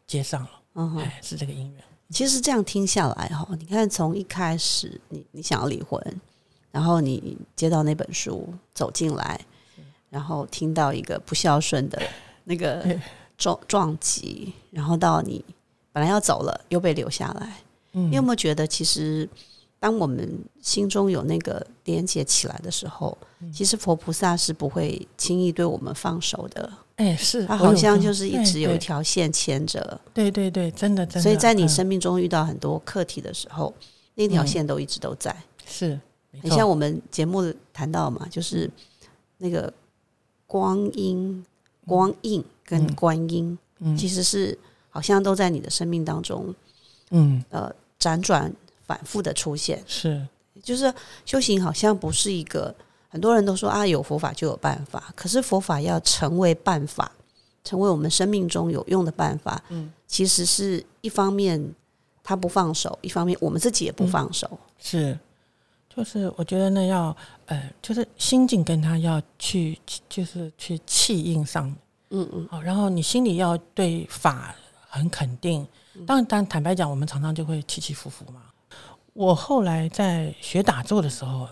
[0.07, 6.01] 接上了，嗯是这个因缘，其实这样听下来哈，你看从一开始你你想要离婚，
[6.71, 9.37] 然后你接到那本书走进来，
[10.09, 12.01] 然后听到一个不孝顺的
[12.45, 12.85] 那个
[13.37, 15.43] 撞撞击，然后到你
[15.95, 18.11] 本来要走了又被留下来，嗯。
[18.11, 19.27] 你有没有觉得其实
[19.79, 20.29] 当我们
[20.61, 23.49] 心中有那个连接起来的时候，嗯。
[23.53, 28.77] 其实佛菩萨是不会轻易对我们放手的，哎，是，他好像就是一直有一对。
[28.77, 29.97] 条线牵着。
[30.13, 33.73] 对对对，真的真的，所以在你嗯生命中遇到很多课题的时候，
[34.15, 35.33] 那条线都一直都在。
[35.65, 35.97] 是，
[36.41, 37.41] 很像我们节目
[37.71, 38.69] 谈到嘛，就是
[39.37, 39.71] 那个
[40.45, 41.45] 光阴、
[41.87, 42.95] 光印跟嗯。
[42.95, 43.95] 观音，嗯。
[43.95, 44.57] 其实是
[44.95, 46.55] 好像都在你的生命当中
[47.11, 47.69] 嗯呃
[47.99, 48.49] 辗转
[48.87, 49.83] 反复的出现。
[49.85, 50.25] 是，
[50.63, 50.93] 就是
[51.25, 52.73] 修行好像不是一个，
[53.09, 57.11] 很多人都说啊，有佛法就有办法，可是佛法要成为办法，
[57.61, 61.61] 成为我们生命中有用的办法，嗯，其实是一方面
[62.23, 64.57] 他不放手，一方面我们自己也不放手。
[64.79, 65.19] 是，
[65.93, 67.13] 就是我觉得那，要
[67.47, 69.77] 呃，就是心境跟他要去，
[70.07, 71.67] 就是去气应上，
[72.11, 74.55] 嗯嗯好，然后你心里要对法
[74.95, 75.67] 很肯定。
[76.05, 78.41] 当然，但坦白讲，我们常常就会起起伏伏嘛。
[79.13, 81.47] 我后来在学打坐的时候，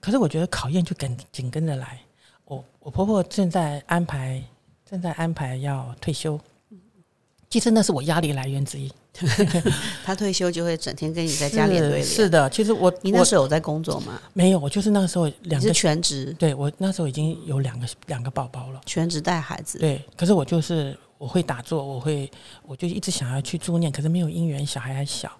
[0.00, 2.00] 可是我觉得考验就跟紧跟着来。
[2.44, 4.42] 我我婆婆正在安排，
[4.88, 6.38] 正在安排要退休，
[7.50, 8.90] 其实那是我压力来源之一。
[10.04, 12.02] 他退休就会整天跟你在家里对脸。
[12.04, 14.20] 是是的，其实我你那我时候有在工作吗？
[14.34, 19.78] 没有，我就是那个时候两个全职，对我那时候已经有两个两个宝宝了，全职带孩子。
[19.78, 20.04] 对。
[20.16, 22.30] 可是我就是我会打坐，我会
[22.62, 25.30] 我就一直想要去助念，可是没有因缘，小孩还小，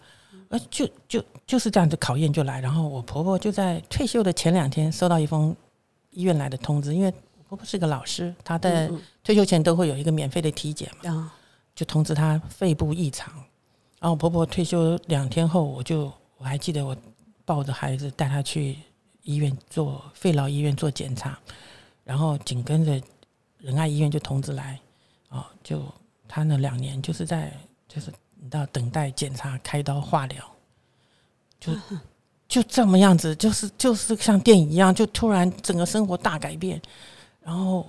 [0.49, 2.61] 而就就就是这样子考验就来。
[2.61, 5.55] 然后我婆婆就在退休的前两天收到一封
[6.11, 11.33] 医院来的通知，因为我婆婆是个老师，她在嗯退休前都会有一个免费的体检嘛，
[11.75, 13.33] 就通知她肺部异常。
[13.99, 16.97] 然后我婆婆退休两天后，我就我还记得我
[17.45, 18.77] 抱着孩子带她去
[19.23, 21.39] 医院做肺痨医院做检查，
[22.05, 23.01] 然后紧跟着
[23.59, 24.79] 仁爱医院就通知来，
[25.31, 25.83] 哦，就
[26.29, 27.53] 他那两年就是在
[27.89, 30.45] 就是你知道等待检查、开刀、化疗，
[31.61, 31.73] 就
[32.49, 36.81] 就这么样子，就是就是像电影一样，就突然整个生活大改变，
[37.43, 37.87] 然后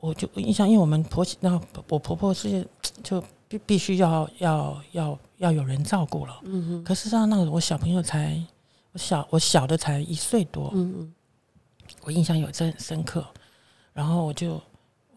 [0.00, 2.66] 我就印象，因为我们婆媳，那我婆婆是
[3.02, 6.40] 就必必须要要要要有人照顾了。
[6.44, 8.40] 嗯哼，可是上那个我小朋友才，
[8.92, 11.14] 我小我小的才一岁多，嗯嗯
[12.04, 13.26] 我印象有这很深刻。
[13.92, 14.62] 然后我就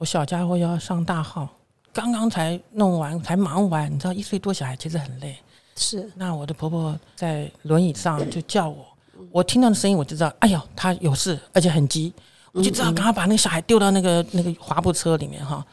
[0.02, 1.47] 我小家伙要上大号，
[1.93, 5.38] 刚刚才弄完才忙完，你知道一岁多小孩其实很累。
[5.76, 8.84] 是那我的婆婆在轮椅上就叫我，
[9.30, 12.12] 我听到的声音我就知道，哎呦，她有事，而且很急，
[12.52, 15.64] 我就知道赶快把那个小孩丢到那个那个滑步车里面哈，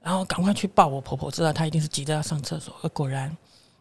[0.00, 2.74] 然后赶快去抱我婆婆，知道她一定是急着要上厕所。
[2.94, 3.36] 果然，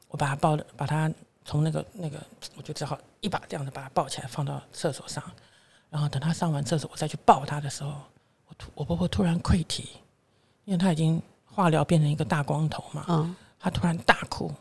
[0.10, 1.10] 我把她抱的，把她
[1.46, 2.22] 从那个那个，
[2.58, 5.24] 我就只好一把这样子把她抱起来放到厕所上，
[5.90, 7.94] 然后等她上完厕所，我再去抱她的时候，
[8.48, 9.90] 我突我婆婆突然溃体，
[10.66, 13.36] 因为她已经化疗变成一个大光头嘛，嗯。
[13.58, 14.52] 她突然大哭，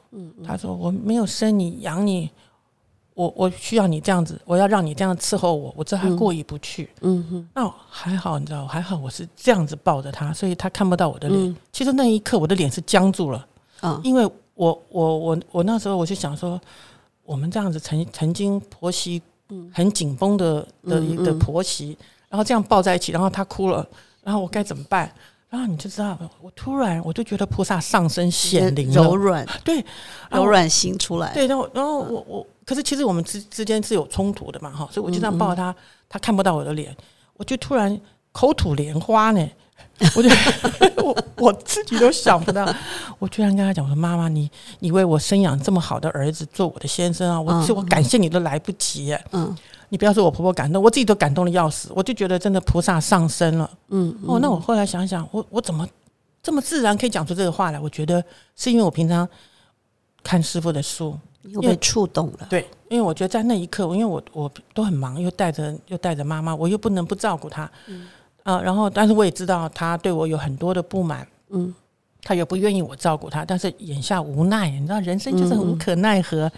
[0.43, 2.31] 她说：“我没有生你养你，
[3.13, 7.49] 我我需要你这样子，我要让你这样伺候我。”我知道他过意不去，嗯哼。
[7.55, 11.39] 那还好，你知道，还好我是这样子抱着她，所以她看不到我的脸。
[11.39, 11.57] 嗯。
[11.71, 13.47] 其实那一刻我的脸是僵住了，
[13.83, 14.01] 嗯。
[14.03, 14.25] 因为
[14.55, 16.59] 我我我我那时候我就想说，
[17.25, 19.21] 我们这样子曾曾经婆媳
[19.71, 21.25] 很紧绷的的嗯嗯。
[21.25, 21.99] 的婆媳，
[22.29, 23.87] 然后这样抱在一起，然后他哭了，
[24.23, 25.11] 然后我该怎么办？
[25.51, 29.85] 然然后你就知道，我突然我就觉得菩萨上身显灵了，柔软， 对，
[30.33, 31.33] 柔软心出来。
[31.33, 35.73] 对，然后然后我我，可是其实我们之之间是有冲突的嘛，哈，所以我就这样抱着他，
[36.09, 36.93] 他看不到我的脸，
[37.35, 37.97] 我就突然
[38.33, 39.49] 口吐莲花呢，
[40.17, 40.29] 我就
[41.05, 42.69] 我我自己都想不到，
[43.21, 44.51] 我居然跟他讲说：“妈妈，你
[44.81, 49.07] 你为我生养这么好的儿子做我的先生啊，我我感谢你都来不及。
[49.07, 49.57] 耶，嗯
[49.95, 53.71] 你不要说我婆婆感动，我自己都感动的要死，我就觉得真的菩萨上身了。
[53.91, 55.87] 嗯，哦，那我后来想想，我我怎么
[56.43, 57.79] 这么自然可以讲出这个话来？
[57.79, 58.21] 我觉得
[58.57, 59.29] 是因为我平常
[60.25, 62.47] 看师傅的书，你又被触动了。
[62.51, 68.09] 对，因为我觉得在那一刻，因为我我都很忙，又带着又带着妈妈，我又不能不照顾她，嗯，
[68.43, 71.73] 啊，然后但是我也知道她对我有很多的不满，嗯，
[72.25, 76.51] 他也不愿意我照顾他，但是眼下无奈，你知道人生就是很无可奈何，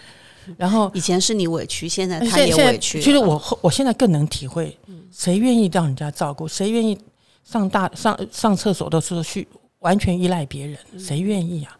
[0.56, 3.00] 然后以前是你委屈，现在他也委屈。
[3.00, 4.78] 其实我后我现在更能体会，
[5.12, 6.98] 谁愿意让人家照顾，谁愿意
[7.44, 9.46] 上大上上厕所的时候去
[9.80, 11.76] 完全依赖别人，谁愿意啊？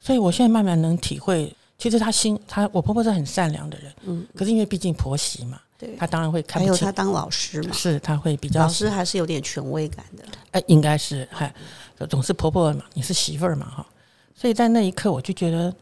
[0.00, 10.24] 所以我现在慢慢能体会，其实她心，她我婆婆是很善良的人，嗯可是因为毕竟婆媳嘛，对，她当然会看不清还有他，当老师嘛，是她会比较老师还是有点权威感的。
[10.52, 11.52] 哎，应该是嗨，
[12.08, 13.86] 总是婆婆嘛，你是媳妇儿嘛哈，
[14.34, 15.74] 所以在那一刻我就觉得，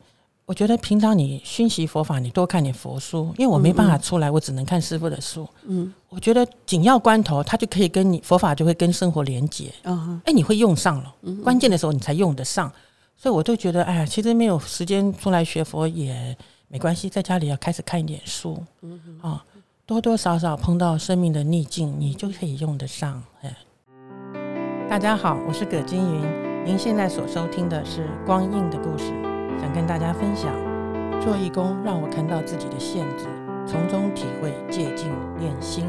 [0.46, 5.48] 我觉得平常你熏习佛法，你多看点佛书，因为我没办法出来，我只能看师傅的书。
[5.62, 5.92] 嗯。
[6.10, 10.22] 我觉得紧要关头，它就可以跟你佛法就会跟生活连接，嗯哼。
[10.26, 12.70] 哎，你会用上了，关键的时候你才用得上，
[13.16, 16.36] 所以我就觉得，哎呀，其实没有时间出来学佛也
[16.68, 18.62] 没关系，在家里要开始看一点书，
[19.22, 19.42] 啊，
[19.86, 23.56] 多多少少碰到生命的逆境，你就可以用得上，哎。
[24.90, 26.22] 大家好，我是葛金云。
[26.66, 29.04] 您现在所收听的是《光印的故事》，
[29.60, 30.52] 想跟大家分享，
[31.20, 33.26] 做义工让我看到自己的限制，
[33.66, 35.84] 从中体会借镜练心。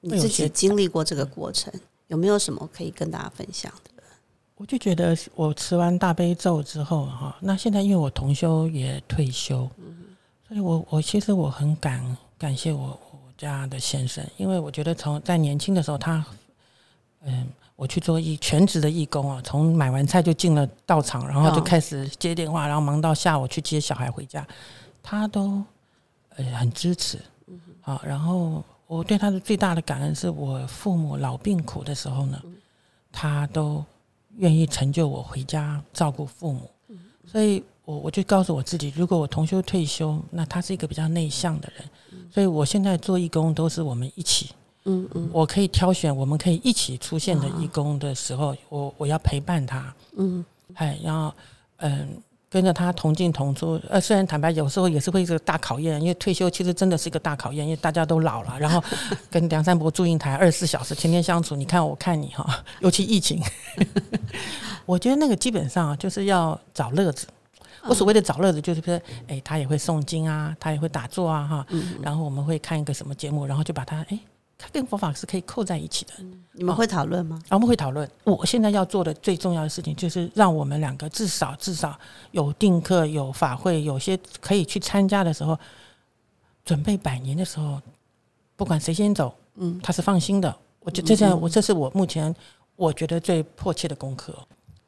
[0.00, 1.72] 你自己经历过这个过程，
[2.06, 4.02] 有没有什么可以跟大家分享的？
[4.56, 9.70] 我就觉得我吃完大悲咒之后哈，那现在因为我同修也退休，
[10.48, 16.24] 所以我我其实我很感感谢我我家的先生，因为我觉得从在年轻的时候他，
[17.22, 17.46] 嗯，
[17.78, 24.44] 我去做义全职的义工啊，从买完菜就进了道场，然后就哦开始接电话，然后忙到下午去接小孩回家，
[25.00, 25.62] 他都
[26.30, 27.20] 呃很支持，
[27.82, 32.42] 啊，然后我对他的最大的感恩是我父母老病苦的时候呢，
[33.12, 33.84] 他都
[34.38, 36.68] 愿意成就我回家照顾父母，
[37.24, 41.88] 所以我我就告诉我自己，如果我同修退休，那他是一个比较内向的人，
[42.28, 44.50] 所以我现在做义工都是我们一起，
[44.84, 45.28] 嗯嗯。
[45.32, 51.32] 我可以挑选我们可以一起出现的义工的时候，我我要陪伴他，嗯，哎，然后
[51.78, 52.22] 嗯。
[52.50, 58.82] 跟着他同进同出，呃，虽然坦白有时候也是会是个大考验，因为退休其实真的是一个大考验，因为大家都老了，然后
[59.30, 63.38] 跟梁山伯祝英台二十四小时天天相处，你看我看你哈， 尤其疫情，
[64.86, 67.26] 我觉得那个基本上啊就是要找乐子。
[67.82, 71.66] 我所谓的找乐子，就是说，哎，他也会诵经啊，他也会打坐啊，哈，
[72.00, 74.18] 然后我们会看一个什么节目，然后就把他，哎，
[74.58, 76.12] 它跟佛法是可以扣在一起的。
[76.52, 77.40] 你们会讨论吗？
[77.50, 78.10] 我们会讨论。
[78.24, 81.96] 我现在要做的最重要的事情，就是让我们两个至少至少
[82.32, 85.56] 有定课、有法会、有些可以去参加的时候，
[86.64, 87.80] 准备百年的时候，
[88.56, 90.54] 不管谁先走，嗯，他是放心的。
[90.80, 92.34] 我觉得这这样，我这是我目前
[92.74, 94.34] 我觉得最迫切的功课。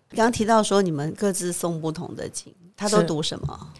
[0.08, 3.72] 刚刚提到说你们各自送不同的经，他都读什么？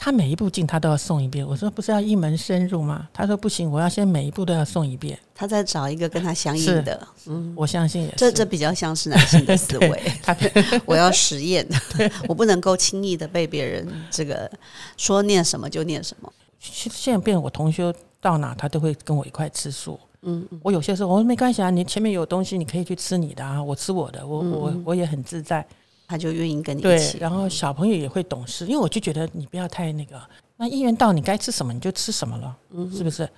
[0.00, 1.44] 他每一步进他都要送一遍。
[1.44, 3.08] 我说不是要一门深入吗？
[3.12, 5.18] 他说不行，我要先每一步都要送一遍。
[5.34, 8.14] 他在找一个跟他相应的，嗯，我相信也是。
[8.16, 10.00] 这这比较像是男性的 思维。
[10.22, 10.34] 他
[10.86, 11.66] 我要实验，
[12.28, 14.50] 我不能够轻易的被别人这个
[14.96, 16.32] 说念什么就念什么。
[16.60, 19.98] 现现在变我同学到哪，他都会跟我一块吃素。
[20.22, 25.64] 嗯嗯我有些时候我说没关系啊，你前面有东西你可以去吃你的啊，我吃我的，我我我也很自在。
[26.08, 27.18] 他就愿意跟你一对，起。
[27.18, 30.20] 然后小朋友也会懂事，因为我就觉得你不要太那个，
[30.56, 32.56] 那意愿到你该吃什么你就吃什么了，
[32.90, 33.28] 是不是？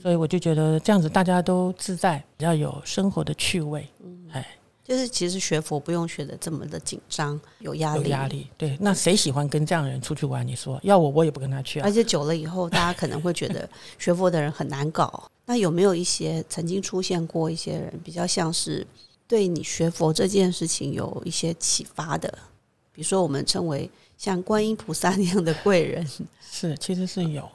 [0.00, 3.86] 所以我就觉得这样子大家都自在，比较有生活的趣味，
[4.32, 4.46] 哎，
[4.82, 8.02] 就是其实学佛不用学的这么的紧张，有压力。
[8.04, 8.46] 有压力。
[8.56, 10.46] 对，那谁喜欢跟这样的人出去玩？
[10.46, 11.92] 你说要我我也不跟他去啊而。
[11.92, 13.68] 且久了以后，大家可能会觉得
[13.98, 15.28] 学佛的人很难搞。
[15.44, 18.86] 那有没有一些曾经出现过一些人，比较像是
[19.32, 22.28] 对你学佛这件事情有一些启发的？
[22.92, 26.06] 比如说，我们称为像观音菩萨那样的贵人，
[26.38, 27.48] 是，其实是有。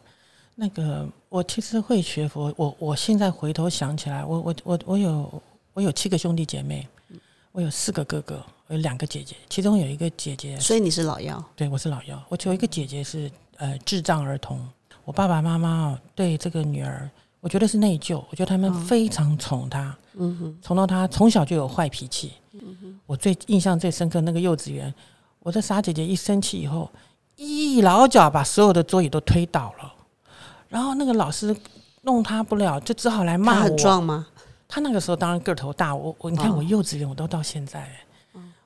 [0.56, 2.52] 那个，我其实会学佛。
[2.58, 6.88] 我我现在回头想起来，我我我我有我有七个兄弟姐妹，
[7.52, 11.46] 我有四个哥哥，我有两个姐姐，其中有一个姐姐所以你是老幺。
[11.56, 12.20] 对，我是老幺。
[12.28, 14.68] 我有一个姐姐是呃智障儿童。
[15.06, 17.08] 我爸爸妈妈哦对这个女儿
[17.40, 18.24] 我觉得是内疚。
[18.30, 22.34] 我觉得他们非常宠他，嗯哼，宠到他从小就有坏脾气。
[22.54, 24.94] 嗯哼，我最印象最深刻那个幼稚园，
[25.40, 26.90] 我的傻姐姐一生气以后，
[27.36, 29.94] 一老脚把所有的桌椅都推倒了，
[30.68, 31.56] 然后那个老师
[32.02, 33.64] 弄他不了，就只好来骂我。
[33.64, 34.28] 很壮吗？
[34.68, 37.88] 他那个时候当然个头大，我我你看我幼稚园我都到现在，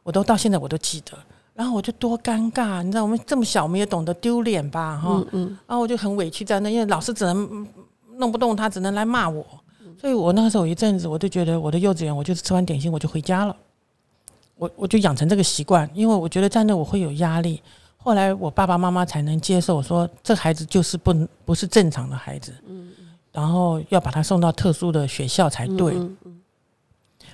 [0.03, 1.11] 我都到现在我都记得。
[1.53, 4.97] 然后我就多尴尬，你知道我们这么小，我们也懂得丢脸吧？
[4.97, 7.67] 哈，嗯然后我就很委屈在那，因为老师只能
[8.21, 9.45] 弄不动他，只能来骂我。
[9.99, 13.53] 所以我那个时候一阵子，我就觉得我的幼稚园，我就是吃完点心我就回家了。
[14.55, 17.61] 我我就养成这个习惯，因为我觉得在那我会有压力。
[17.97, 21.13] 后来我爸爸妈妈才能接受，说这孩子就是不
[21.43, 22.53] 不是正常的孩子，
[23.33, 25.93] 然后要把他送到特殊的学校才对。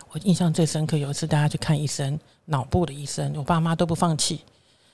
[0.10, 2.18] 我印象最深刻，有一次大家去看医生。
[2.50, 4.40] 脑部的医生，我爸妈都不放弃，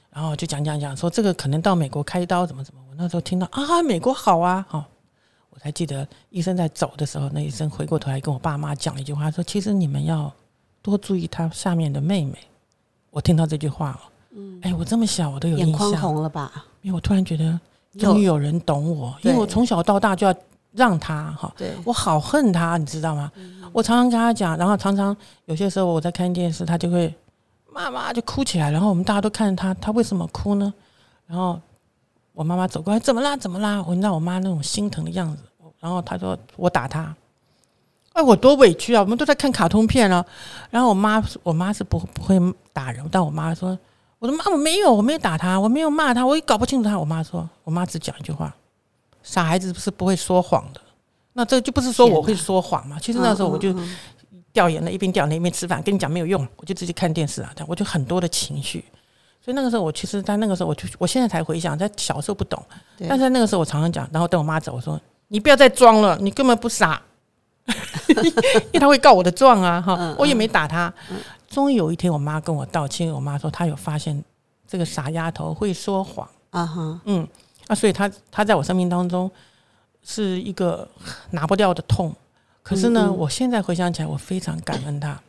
[0.09, 2.81] 然后就讲讲讲，说这个可能到美国开刀怎么怎么。
[2.89, 4.83] 我那时候听到啊，美国好啊，好，
[5.63, 10.31] 才记得医生在走的时候，那医生回过头来跟我爸妈讲了一句话，说其实你们要
[10.81, 12.37] 多注意他下面的妹妹。
[13.09, 13.99] 我听到这句话了，
[14.31, 16.65] 嗯，哎，我这么小我都有印象，红了吧？
[16.81, 17.59] 因为我突然觉得
[17.97, 20.35] 终于有人懂我，因为我从小到大就要
[20.73, 23.31] 让他哈，对我好恨他，你知道吗？
[23.71, 27.13] 我常常跟他讲，然后常常有些时候我在看电视，他就会。
[27.75, 30.71] 妈妈就哭起来，然后我们大家都看着他，他为什么哭呢？
[31.25, 31.59] 然后
[32.31, 33.35] 我妈妈走过来，怎么啦？
[33.35, 33.83] 怎么啦？
[33.87, 35.41] 我知道我妈那种心疼的样子。
[35.83, 37.13] 然后他说我打他，
[38.13, 39.01] 哎，我多委屈啊！
[39.01, 40.25] 我们都在看卡通片了。
[40.69, 42.39] 然后我妈，我妈是不不会
[42.71, 43.77] 打人，但我妈说，
[44.19, 46.97] 我的妈我没有，我没有打他，我没有骂他，我也搞不清楚他。
[46.97, 48.55] 我妈说，我妈只讲一句话：
[49.23, 50.79] 傻孩子是不会说谎的。
[51.33, 52.97] 那这就不是说我会说谎嘛？
[52.97, 53.75] 其实那时候我就。
[54.53, 55.81] 掉眼泪，一边掉眼泪一边吃饭。
[55.81, 57.51] 跟你讲没有用，我就自己看电视啊。
[57.67, 58.85] 我就很多的情绪，
[59.43, 62.63] 所以那个时候我其实，在那个时候，我就我现在才回想，在小时候不懂，
[62.99, 64.07] 但是在那个时候我常常讲。
[64.13, 65.01] 然后等我妈走，我说
[65.33, 67.01] ：“你不要再装了，你根本不傻。
[68.69, 70.93] ”因为他会告我的状啊，哈，我也没打他。
[71.49, 74.23] 终于有一天，我妈跟我道歉，我妈说她有发现
[74.67, 77.27] 这个傻丫头会说谎啊，哈，嗯，
[77.65, 79.29] 啊，所以她她在我生命当中
[80.03, 80.87] 是一个
[81.31, 82.15] 拿不掉的痛。
[82.61, 85.19] 可是呢，我现在回想起来，我非常感恩她。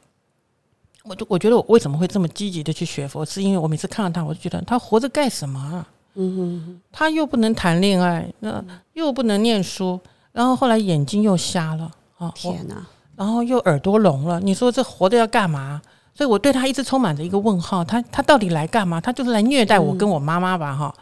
[1.05, 5.87] 我就我觉得我为什么会这么积极的去学佛，是因为我每次看到她，我就觉得她活着干什么？
[6.15, 10.01] 嗯哼，他又不能谈恋爱，那又不能念书，
[10.33, 12.31] 然后后来眼睛又瞎了啊！
[12.35, 12.87] 天哪！
[13.17, 15.81] 然后又耳朵聋了，你说这活着要干嘛？
[16.15, 17.85] 所以我对他一直充满着一个问号。
[17.85, 19.01] 他他到底来干嘛？
[19.01, 20.77] 他就是来虐待我跟我妈妈吧？
[20.77, 20.95] 哈！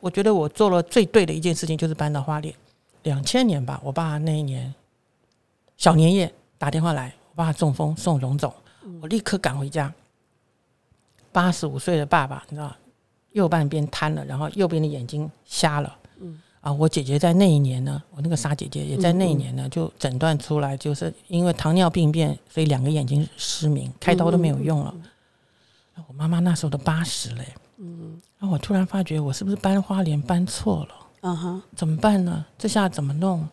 [0.00, 2.54] 我觉得我做了最对的一件事情，就是搬到花莲。
[3.02, 4.74] 两千年吧，我爸那一年。
[5.76, 8.52] 小年夜打电话来，我爸中风送荣总，
[9.02, 9.92] 我立刻赶回家。
[11.32, 12.74] 八十五岁的爸爸，你知道，
[13.34, 15.96] 右半边瘫了，然后右边的眼睛瞎了。
[16.20, 24.94] 嗯啊，我姐姐在那一年呢，我那个傻姐姐也在那一年呢，就诊断出来，就是因为糖尿病变，所以两个眼睛失明，开刀都没有用了。
[26.08, 27.44] 我妈妈那时候都八十嘞。
[27.76, 30.94] 嗯，然后我突然发觉，我是不是搬花莲搬错了？
[31.20, 32.44] 嗯哼，怎么办呢？
[32.56, 33.46] 这下怎么弄？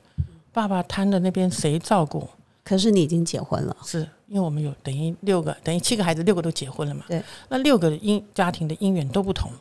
[0.53, 2.29] 爸爸瘫的那边谁照顾？
[2.63, 7.03] 可是你已经结婚了，是因为我们有等于六个，等于七个孩子，六个都结婚了嘛？
[7.07, 7.21] 对。
[7.49, 9.51] 那六个因家庭的姻缘都不同，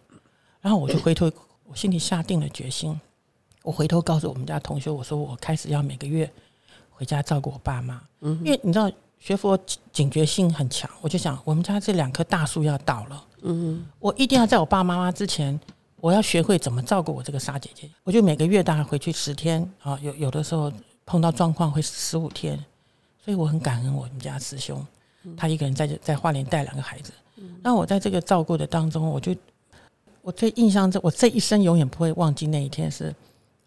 [0.60, 1.30] 然后我就回头，
[1.64, 2.98] 我心里下定了决心，
[3.62, 6.30] 我回头告诉我们家同学，我说我开始要每个月
[6.90, 8.00] 回家照顾我爸妈。
[8.20, 8.38] 嗯。
[8.44, 9.58] 因为你知道学佛
[9.92, 13.24] 警觉性很强，我就想我们家这两棵大树要倒了。
[13.42, 13.86] 嗯。
[13.98, 15.58] 我一定要在我爸爸妈妈之前。
[16.02, 20.72] 我要学会怎么照顾我这个傻姐姐，我就每个月大概回去十天啊，有有的时候
[21.04, 22.56] 碰到状况会十五天，
[23.22, 24.82] 所以我很感恩我们家师兄，
[25.36, 27.12] 他一个人在在花莲带两个孩子，
[27.62, 29.36] 那我在这个照顾的当中，我就
[30.22, 33.14] 我最印象这我这一生永远不会忘记那一天，是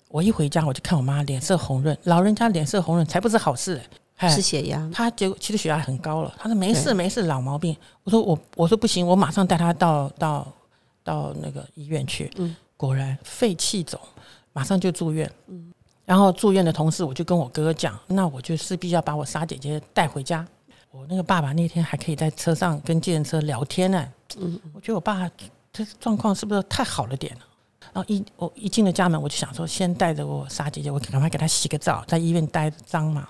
[0.09, 3.81] 我一回家我就看我妈脸色红润，老人家脸色红润才不是好事，
[4.21, 10.47] 是血压，他结果其实血压很高了，他说没事没事老毛病，我说我我说不行，我马上带他到到。
[11.05, 12.31] 到那个医院去，
[12.77, 13.99] 果然肺气肿，
[14.53, 15.29] 马上就住院。
[16.05, 20.47] 然后住院的同时，我就跟我哥哥讲，那我就势必要把我傻姐姐带回家。
[20.91, 24.07] 我那个爸爸那天还可以在车上跟计程车聊天呢。
[24.37, 25.29] 嗯，我觉得我爸
[25.73, 27.35] 这状况是不是太好了点？
[27.91, 33.27] 然后一我一进了家门，我就想说，先带着我傻姐姐，我赶快给她洗个澡，在医院待脏嘛。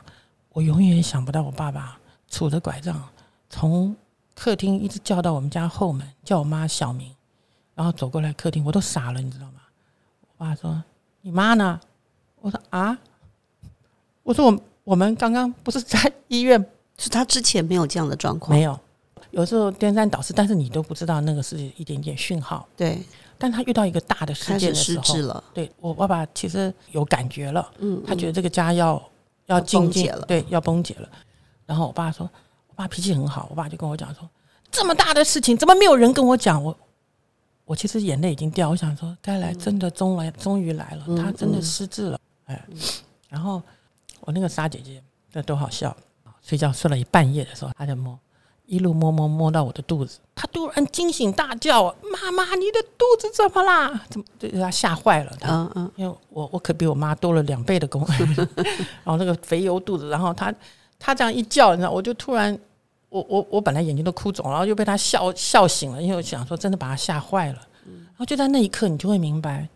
[0.50, 1.98] 我永远想不到我爸爸
[2.30, 3.02] 杵着拐杖
[3.50, 3.96] 从
[4.36, 7.10] 客厅一直叫到我们家后门，叫我妈小名。
[7.74, 9.62] 然后走过来客厅，我都傻了，你知道吗？
[10.22, 10.84] 我爸说
[11.22, 11.80] ：“你妈呢？”
[12.42, 13.00] 我说：“啊，
[14.22, 16.64] 我说我我们刚刚不是在医院？
[16.96, 18.80] 是他之前没有这样的状况，没有。
[19.34, 22.68] 有时候颠三倒四，但是你都不知道那个是一点点讯号。
[22.78, 23.02] 对，
[23.36, 25.44] 但他遇到一个大的事件的时候，了。
[25.56, 29.02] 对我爸爸其实有感觉了，嗯，他觉得这个家要
[29.48, 31.10] 要进崩解了，对，要崩解了。
[31.66, 32.30] 然后我爸说，
[32.68, 34.30] 我爸脾气很好，我爸就跟我讲说，
[34.70, 36.64] 这么大的事情怎么没有人跟我讲？
[36.64, 36.78] 我
[37.66, 42.64] 我其实眼泪已经掉，我想说，该来真的终来终于来了，他真的失智了，哎，
[43.30, 43.60] 然后
[44.20, 45.98] 我那个沙姐姐这多好笑，
[46.44, 48.16] 睡觉睡了一半夜的时候，她在摸。
[48.66, 54.02] 一路摸摸摸到我的肚子，他突然惊醒大叫：“妈妈，你的肚子怎么啦？
[54.10, 55.32] 怎么？”就他吓坏了。
[55.40, 58.08] 他，嗯嗯，因为我我可比我妈多了两倍的功，
[59.04, 60.54] 然后那个肥油肚子，然后他
[60.98, 62.58] 他这样一叫，你知道，我就突然，
[63.10, 67.60] 我我我本来眼睛都哭肿，然后就被他笑笑醒了，因为我想说真的把他吓坏了。
[67.86, 69.68] 然后就在那一刻，你就会明白，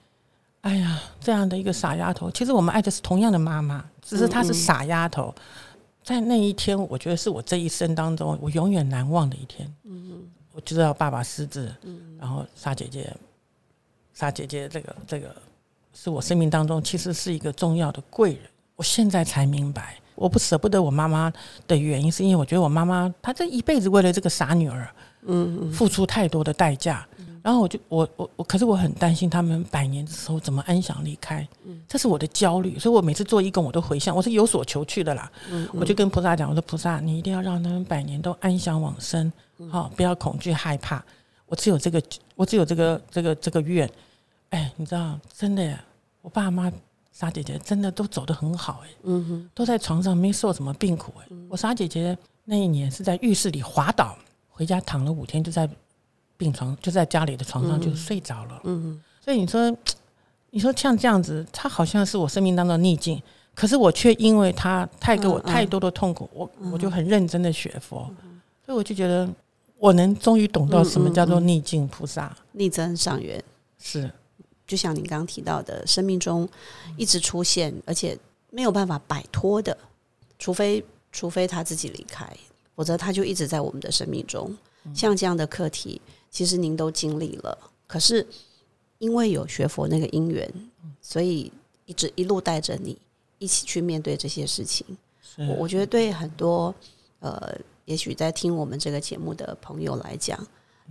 [0.61, 5.33] 哎呀，这样的一个傻丫头，其实我们爱的是同样的妈妈，只是她是傻丫头。
[6.08, 9.70] 在那一天，我觉得是我这一生当中我永远难忘的一天。
[9.84, 13.14] 嗯，我知道爸爸失智，嗯，然后沙姐姐，
[14.14, 15.36] 沙姐姐这个这个
[15.93, 18.43] 是我生命当中其实是一个重要的贵人。
[18.78, 21.30] 我现在才明白，我不舍不得我妈妈
[21.68, 24.89] 的原因，是因为我觉得我妈妈她这一辈子为了这个傻女儿，
[25.24, 27.05] 嗯，付出太多的代价。
[27.47, 35.31] 然后我就我我我，可是我很担心他们百年的时候怎么安详离开，嗯这是我的焦虑，所以我每次做义工我都回向，我是有所求去的啦。
[35.49, 39.31] 嗯我就跟菩萨讲，我说菩萨，你一定要让他们百年都安详往生，
[39.69, 41.01] 好，不要恐惧害怕。
[41.45, 42.03] 我只有这个，
[42.35, 43.89] 我只有这个这个这个愿。
[44.49, 45.79] 哎，你知道，真的，
[46.21, 46.69] 我爸妈
[47.13, 54.17] 傻姐姐真的都走得很好，哎，嗯哼，都在床上没受什么病苦，哎，我傻姐姐那一年是在浴室里滑倒，
[54.49, 55.69] 回家躺了五天，就在。
[56.38, 59.75] 病床就在家里的床上就睡着了，嗯，所以你说，
[60.51, 63.21] 你说像这样子，他好像是我生命当中逆境，
[63.55, 68.09] 可是我却因为他太给我太多的痛苦，我我就很认真的学佛，
[68.65, 69.27] 所以我就觉得
[69.77, 73.43] 我能终于懂到什么叫做逆境菩萨，逆增上缘。
[73.79, 74.09] 是，
[74.65, 76.47] 就像你刚刚提到的，生命中
[76.95, 78.17] 一直出现，而且
[78.51, 79.75] 没有办法摆脱的，
[80.38, 82.31] 除非除非他自己离开，
[82.75, 84.55] 否则他就一直在我们的生命中，
[84.93, 85.99] 像这样的课题。
[86.30, 87.57] 其实您都经历了，
[87.88, 88.25] 可是
[88.99, 90.51] 因为有学佛那个因缘，
[91.01, 91.51] 所以
[91.86, 92.97] 一直一路带着你
[93.39, 94.86] 一起去面对这些事情。
[95.38, 96.73] 我我觉得对很多
[97.19, 100.39] 呃，也许在听我们这个节目的朋友来讲，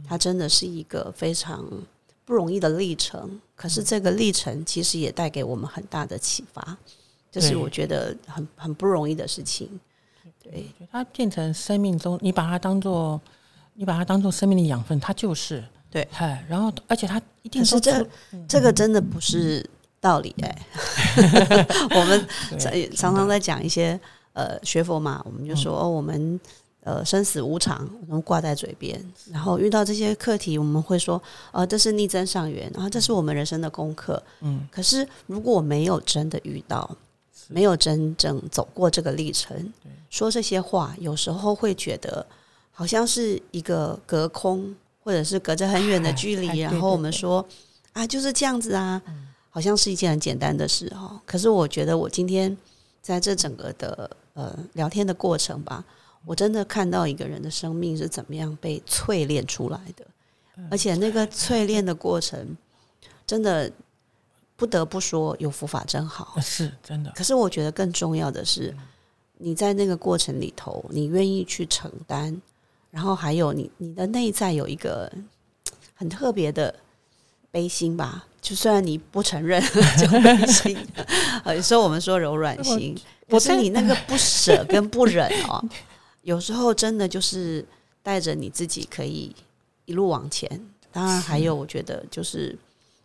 [0.05, 1.65] 它真的是一个非常
[2.25, 3.41] 不容易的历程。
[3.55, 6.77] 可是这个历程其实也带给我们很大的启发，
[7.31, 9.69] 这是我觉得很很不容易的事情。
[10.43, 13.21] 对，它变成生命中，你把它当做。
[13.77, 18.07] 你把它当做生命的养分，它就是对，嗨，然后而且它一定是这
[18.49, 19.65] 这个真的不是
[20.01, 20.67] 道理哎。
[21.95, 22.27] 我们
[22.95, 23.99] 常常在讲一些
[24.33, 26.41] 呃学佛嘛，我们就说哦，我们
[26.85, 28.99] 呃生死无常，我们挂在嘴边，
[29.31, 31.23] 然后遇到这些课题，我们会说
[31.53, 34.23] 呃这是逆增上缘，然后这是我们人生的功课。
[34.41, 36.97] 嗯，可是如果没有真的遇到，
[37.49, 39.73] 没有真正走过这个历程，
[40.09, 42.25] 说这些话，有时候会觉得。
[42.79, 47.43] 好像是一个隔空，或者是隔着很远的距离，然后我们说
[47.95, 49.01] 啊，就是这样子啊，
[49.49, 51.19] 好像是一件很简单的事哦。
[51.25, 52.55] 可是我觉得，我今天
[53.01, 55.83] 在这整个的呃聊天的过程吧，
[56.27, 60.05] 我真的看到一个人的生命是怎么样被淬炼出来的，
[60.71, 62.55] 而且那个淬炼的过程，
[63.27, 63.73] 真的
[64.55, 67.11] 不得不说有佛法真好，是真的。
[67.13, 68.77] 可是我觉得更重要的是，
[69.39, 72.39] 你在那个过程里头，你愿意去承担。
[72.97, 75.13] 然后还有你，你的内在有一个
[75.95, 76.75] 很特别的
[77.51, 78.25] 悲心吧？
[78.41, 79.61] 就虽然你不承认，
[80.01, 80.75] 就悲心。
[81.55, 85.63] 有时候我们说柔软心，可是你那个不舍跟不忍哦，
[86.23, 87.63] 有时候真的就是
[88.03, 89.37] 带着你自己可以
[89.85, 90.49] 一路往前。
[90.91, 92.59] 当然还有，我觉得就是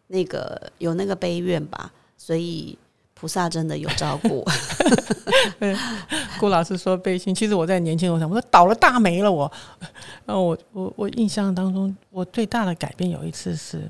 [0.08, 2.78] 那个有那个悲怨吧，所以。
[3.22, 4.44] 菩萨真的有照顾。
[6.40, 9.50] 顾老师说背心，其实我在年轻我想，我说倒了大霉了我。
[10.26, 13.88] 然后我我我印象当中，我最大的改变有一次是，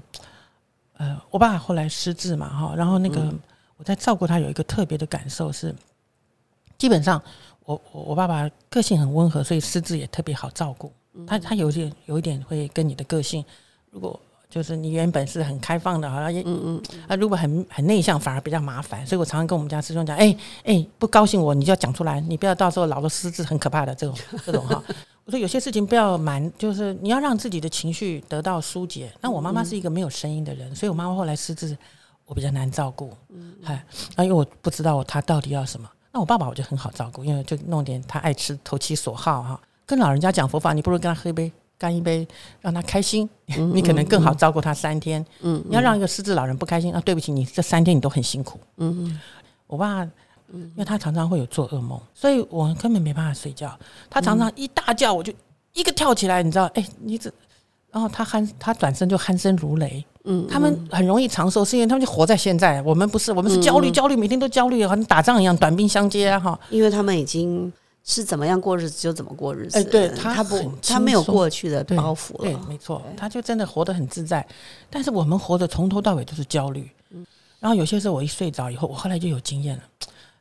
[0.97, 3.33] 呃，我爸后来失智嘛哈，然后那个
[3.77, 5.73] 我在照顾他有一个特别的感受是，
[6.77, 7.21] 基本上
[7.63, 10.91] 我我我爸爸个性很温和，所以失智也特别好照顾。
[11.25, 13.45] 他他有点有一点会跟你的个性，
[13.91, 14.19] 如果。
[14.51, 19.07] 就是你原本是很开放的，好像也嗯嗯啊，如果很很内向，反而比较麻烦。
[19.07, 20.35] 所以我常常跟我们家师兄讲，哎
[20.65, 24.83] 哎，不高兴我你就要讲出来，你不要到时候老了失智，很可怕的这种 这种哈。
[25.23, 29.09] 我说有些事情不要瞒，就是你要让自己的情绪得到疏解。
[29.21, 31.77] 那我妈妈是一个没有声音的人，所以我妈妈后来失智，
[32.25, 33.13] 我比较难照顾。
[33.29, 33.81] 嗯，嗨，
[34.17, 35.89] 那因为我不知道她到底要什么。
[36.11, 39.61] 那我爸爸我就很好照顾，因为就弄点他爱吃，投其所好哈。
[39.85, 41.49] 跟老人家讲佛法，你不如跟他喝一杯。
[41.81, 42.27] 干一杯，
[42.59, 43.27] 让他开心，
[43.73, 45.25] 你可能更好照顾他三天。
[45.41, 48.59] 嗯，你要让一个失智老人不开心啊，对不起，你这三天你都很辛苦。
[48.77, 49.19] 嗯嗯，
[49.65, 50.03] 我爸
[50.53, 53.75] 因为他常常会有做噩梦，所以我根本没办法睡觉。
[54.11, 55.33] 他常常一大叫，我就
[55.73, 56.65] 一个跳起来，你知道？
[56.75, 57.31] 哎，你这，
[57.89, 60.05] 然后他鼾，他转身就鼾声如雷。
[60.25, 62.79] 嗯，他们很容易长寿，是因为他们就活在现在。
[62.83, 66.39] 我们不是，我们是焦虑，焦虑，每天都焦虑，好像打仗一样，短兵相接啊！
[66.39, 67.71] 哈，因为他们已经
[68.03, 69.79] 是怎么样过日子就怎么过日子。
[69.79, 72.39] 哎，对他不，他没有过去的包袱了。
[72.39, 74.45] 对，没错，他就真的活得很自在。
[74.89, 76.89] 但是我们活的从头到尾都是焦虑。
[77.11, 77.25] 嗯，
[77.59, 79.83] 然后有些时候我一睡着以后，我后来就有经验了。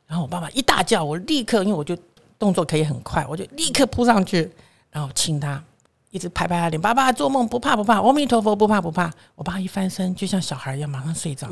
[0.07, 1.97] 然后我爸爸一大叫，我立刻，因为我就
[2.37, 4.51] 动作可以很快，我就立刻扑上去，
[4.89, 5.63] 然后亲他。
[6.09, 9.09] 一直拍拍他脸，爸爸做梦不怕不怕，阿弥陀佛不怕不怕。
[9.33, 11.47] 我爸一翻身，就像小孩一样，马上睡着。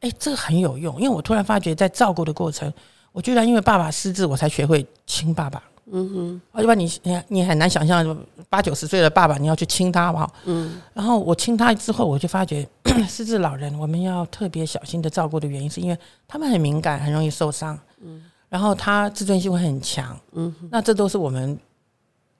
[0.00, 2.72] 哎，这个很有用，因为我突然发觉，在照顾的过程，
[3.12, 5.62] 我居然因为爸爸失智，我才学会亲爸爸。
[5.86, 8.16] 嗯哼，要不然你你你很难想象
[8.48, 10.32] 八九十岁的爸爸，你要去亲他好？
[10.44, 10.80] 嗯。
[10.94, 12.66] 然后我亲他之后，我就发觉
[13.08, 17.78] 失智老人我们要特别小心的照顾的原因，是因为他们很敏感，很容易受伤。
[18.00, 18.24] 嗯。
[18.48, 20.18] 然后他自尊心会很强。
[20.32, 20.54] 嗯。
[20.70, 21.58] 那这都是我们。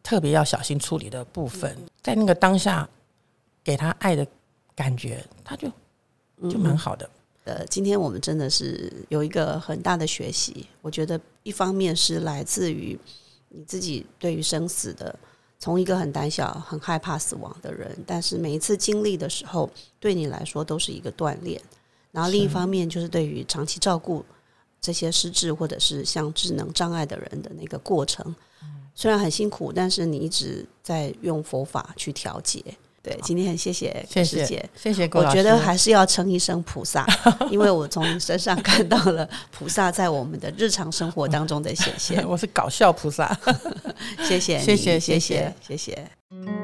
[0.05, 2.89] 特别要小心处理的部分，在那个当下
[3.63, 4.27] 给他爱的
[4.75, 5.71] 感觉，他就
[6.51, 7.09] 就蛮好的。
[7.45, 10.67] 呃，今天我们真的是有一个很大的学习。
[10.81, 12.99] 我觉得一方面是来自于
[13.49, 15.19] 你自己对于生死的，
[15.59, 19.69] 从一个很胆小、很害怕死亡的人，但是每一次经历的时候，
[19.99, 21.61] 对你来说都是一个锻炼。
[22.13, 24.25] 然后另一方面就是对于长期照顾
[24.81, 28.35] 这些失智或者是像智能障碍的人的那个过程。
[28.95, 32.63] 虽然很辛苦，但是你一直在用佛法去调节。
[33.03, 34.65] 对今天很谢谢师姐。
[34.77, 37.05] 谢谢我觉得还是要称一声菩萨
[37.51, 42.25] 因为我从身上看到了 菩萨在我们的日常生活当中的显现。
[42.29, 43.37] 我是搞笑菩萨。
[44.23, 44.99] 谢谢谢谢。
[45.01, 46.62] 谢谢谢谢。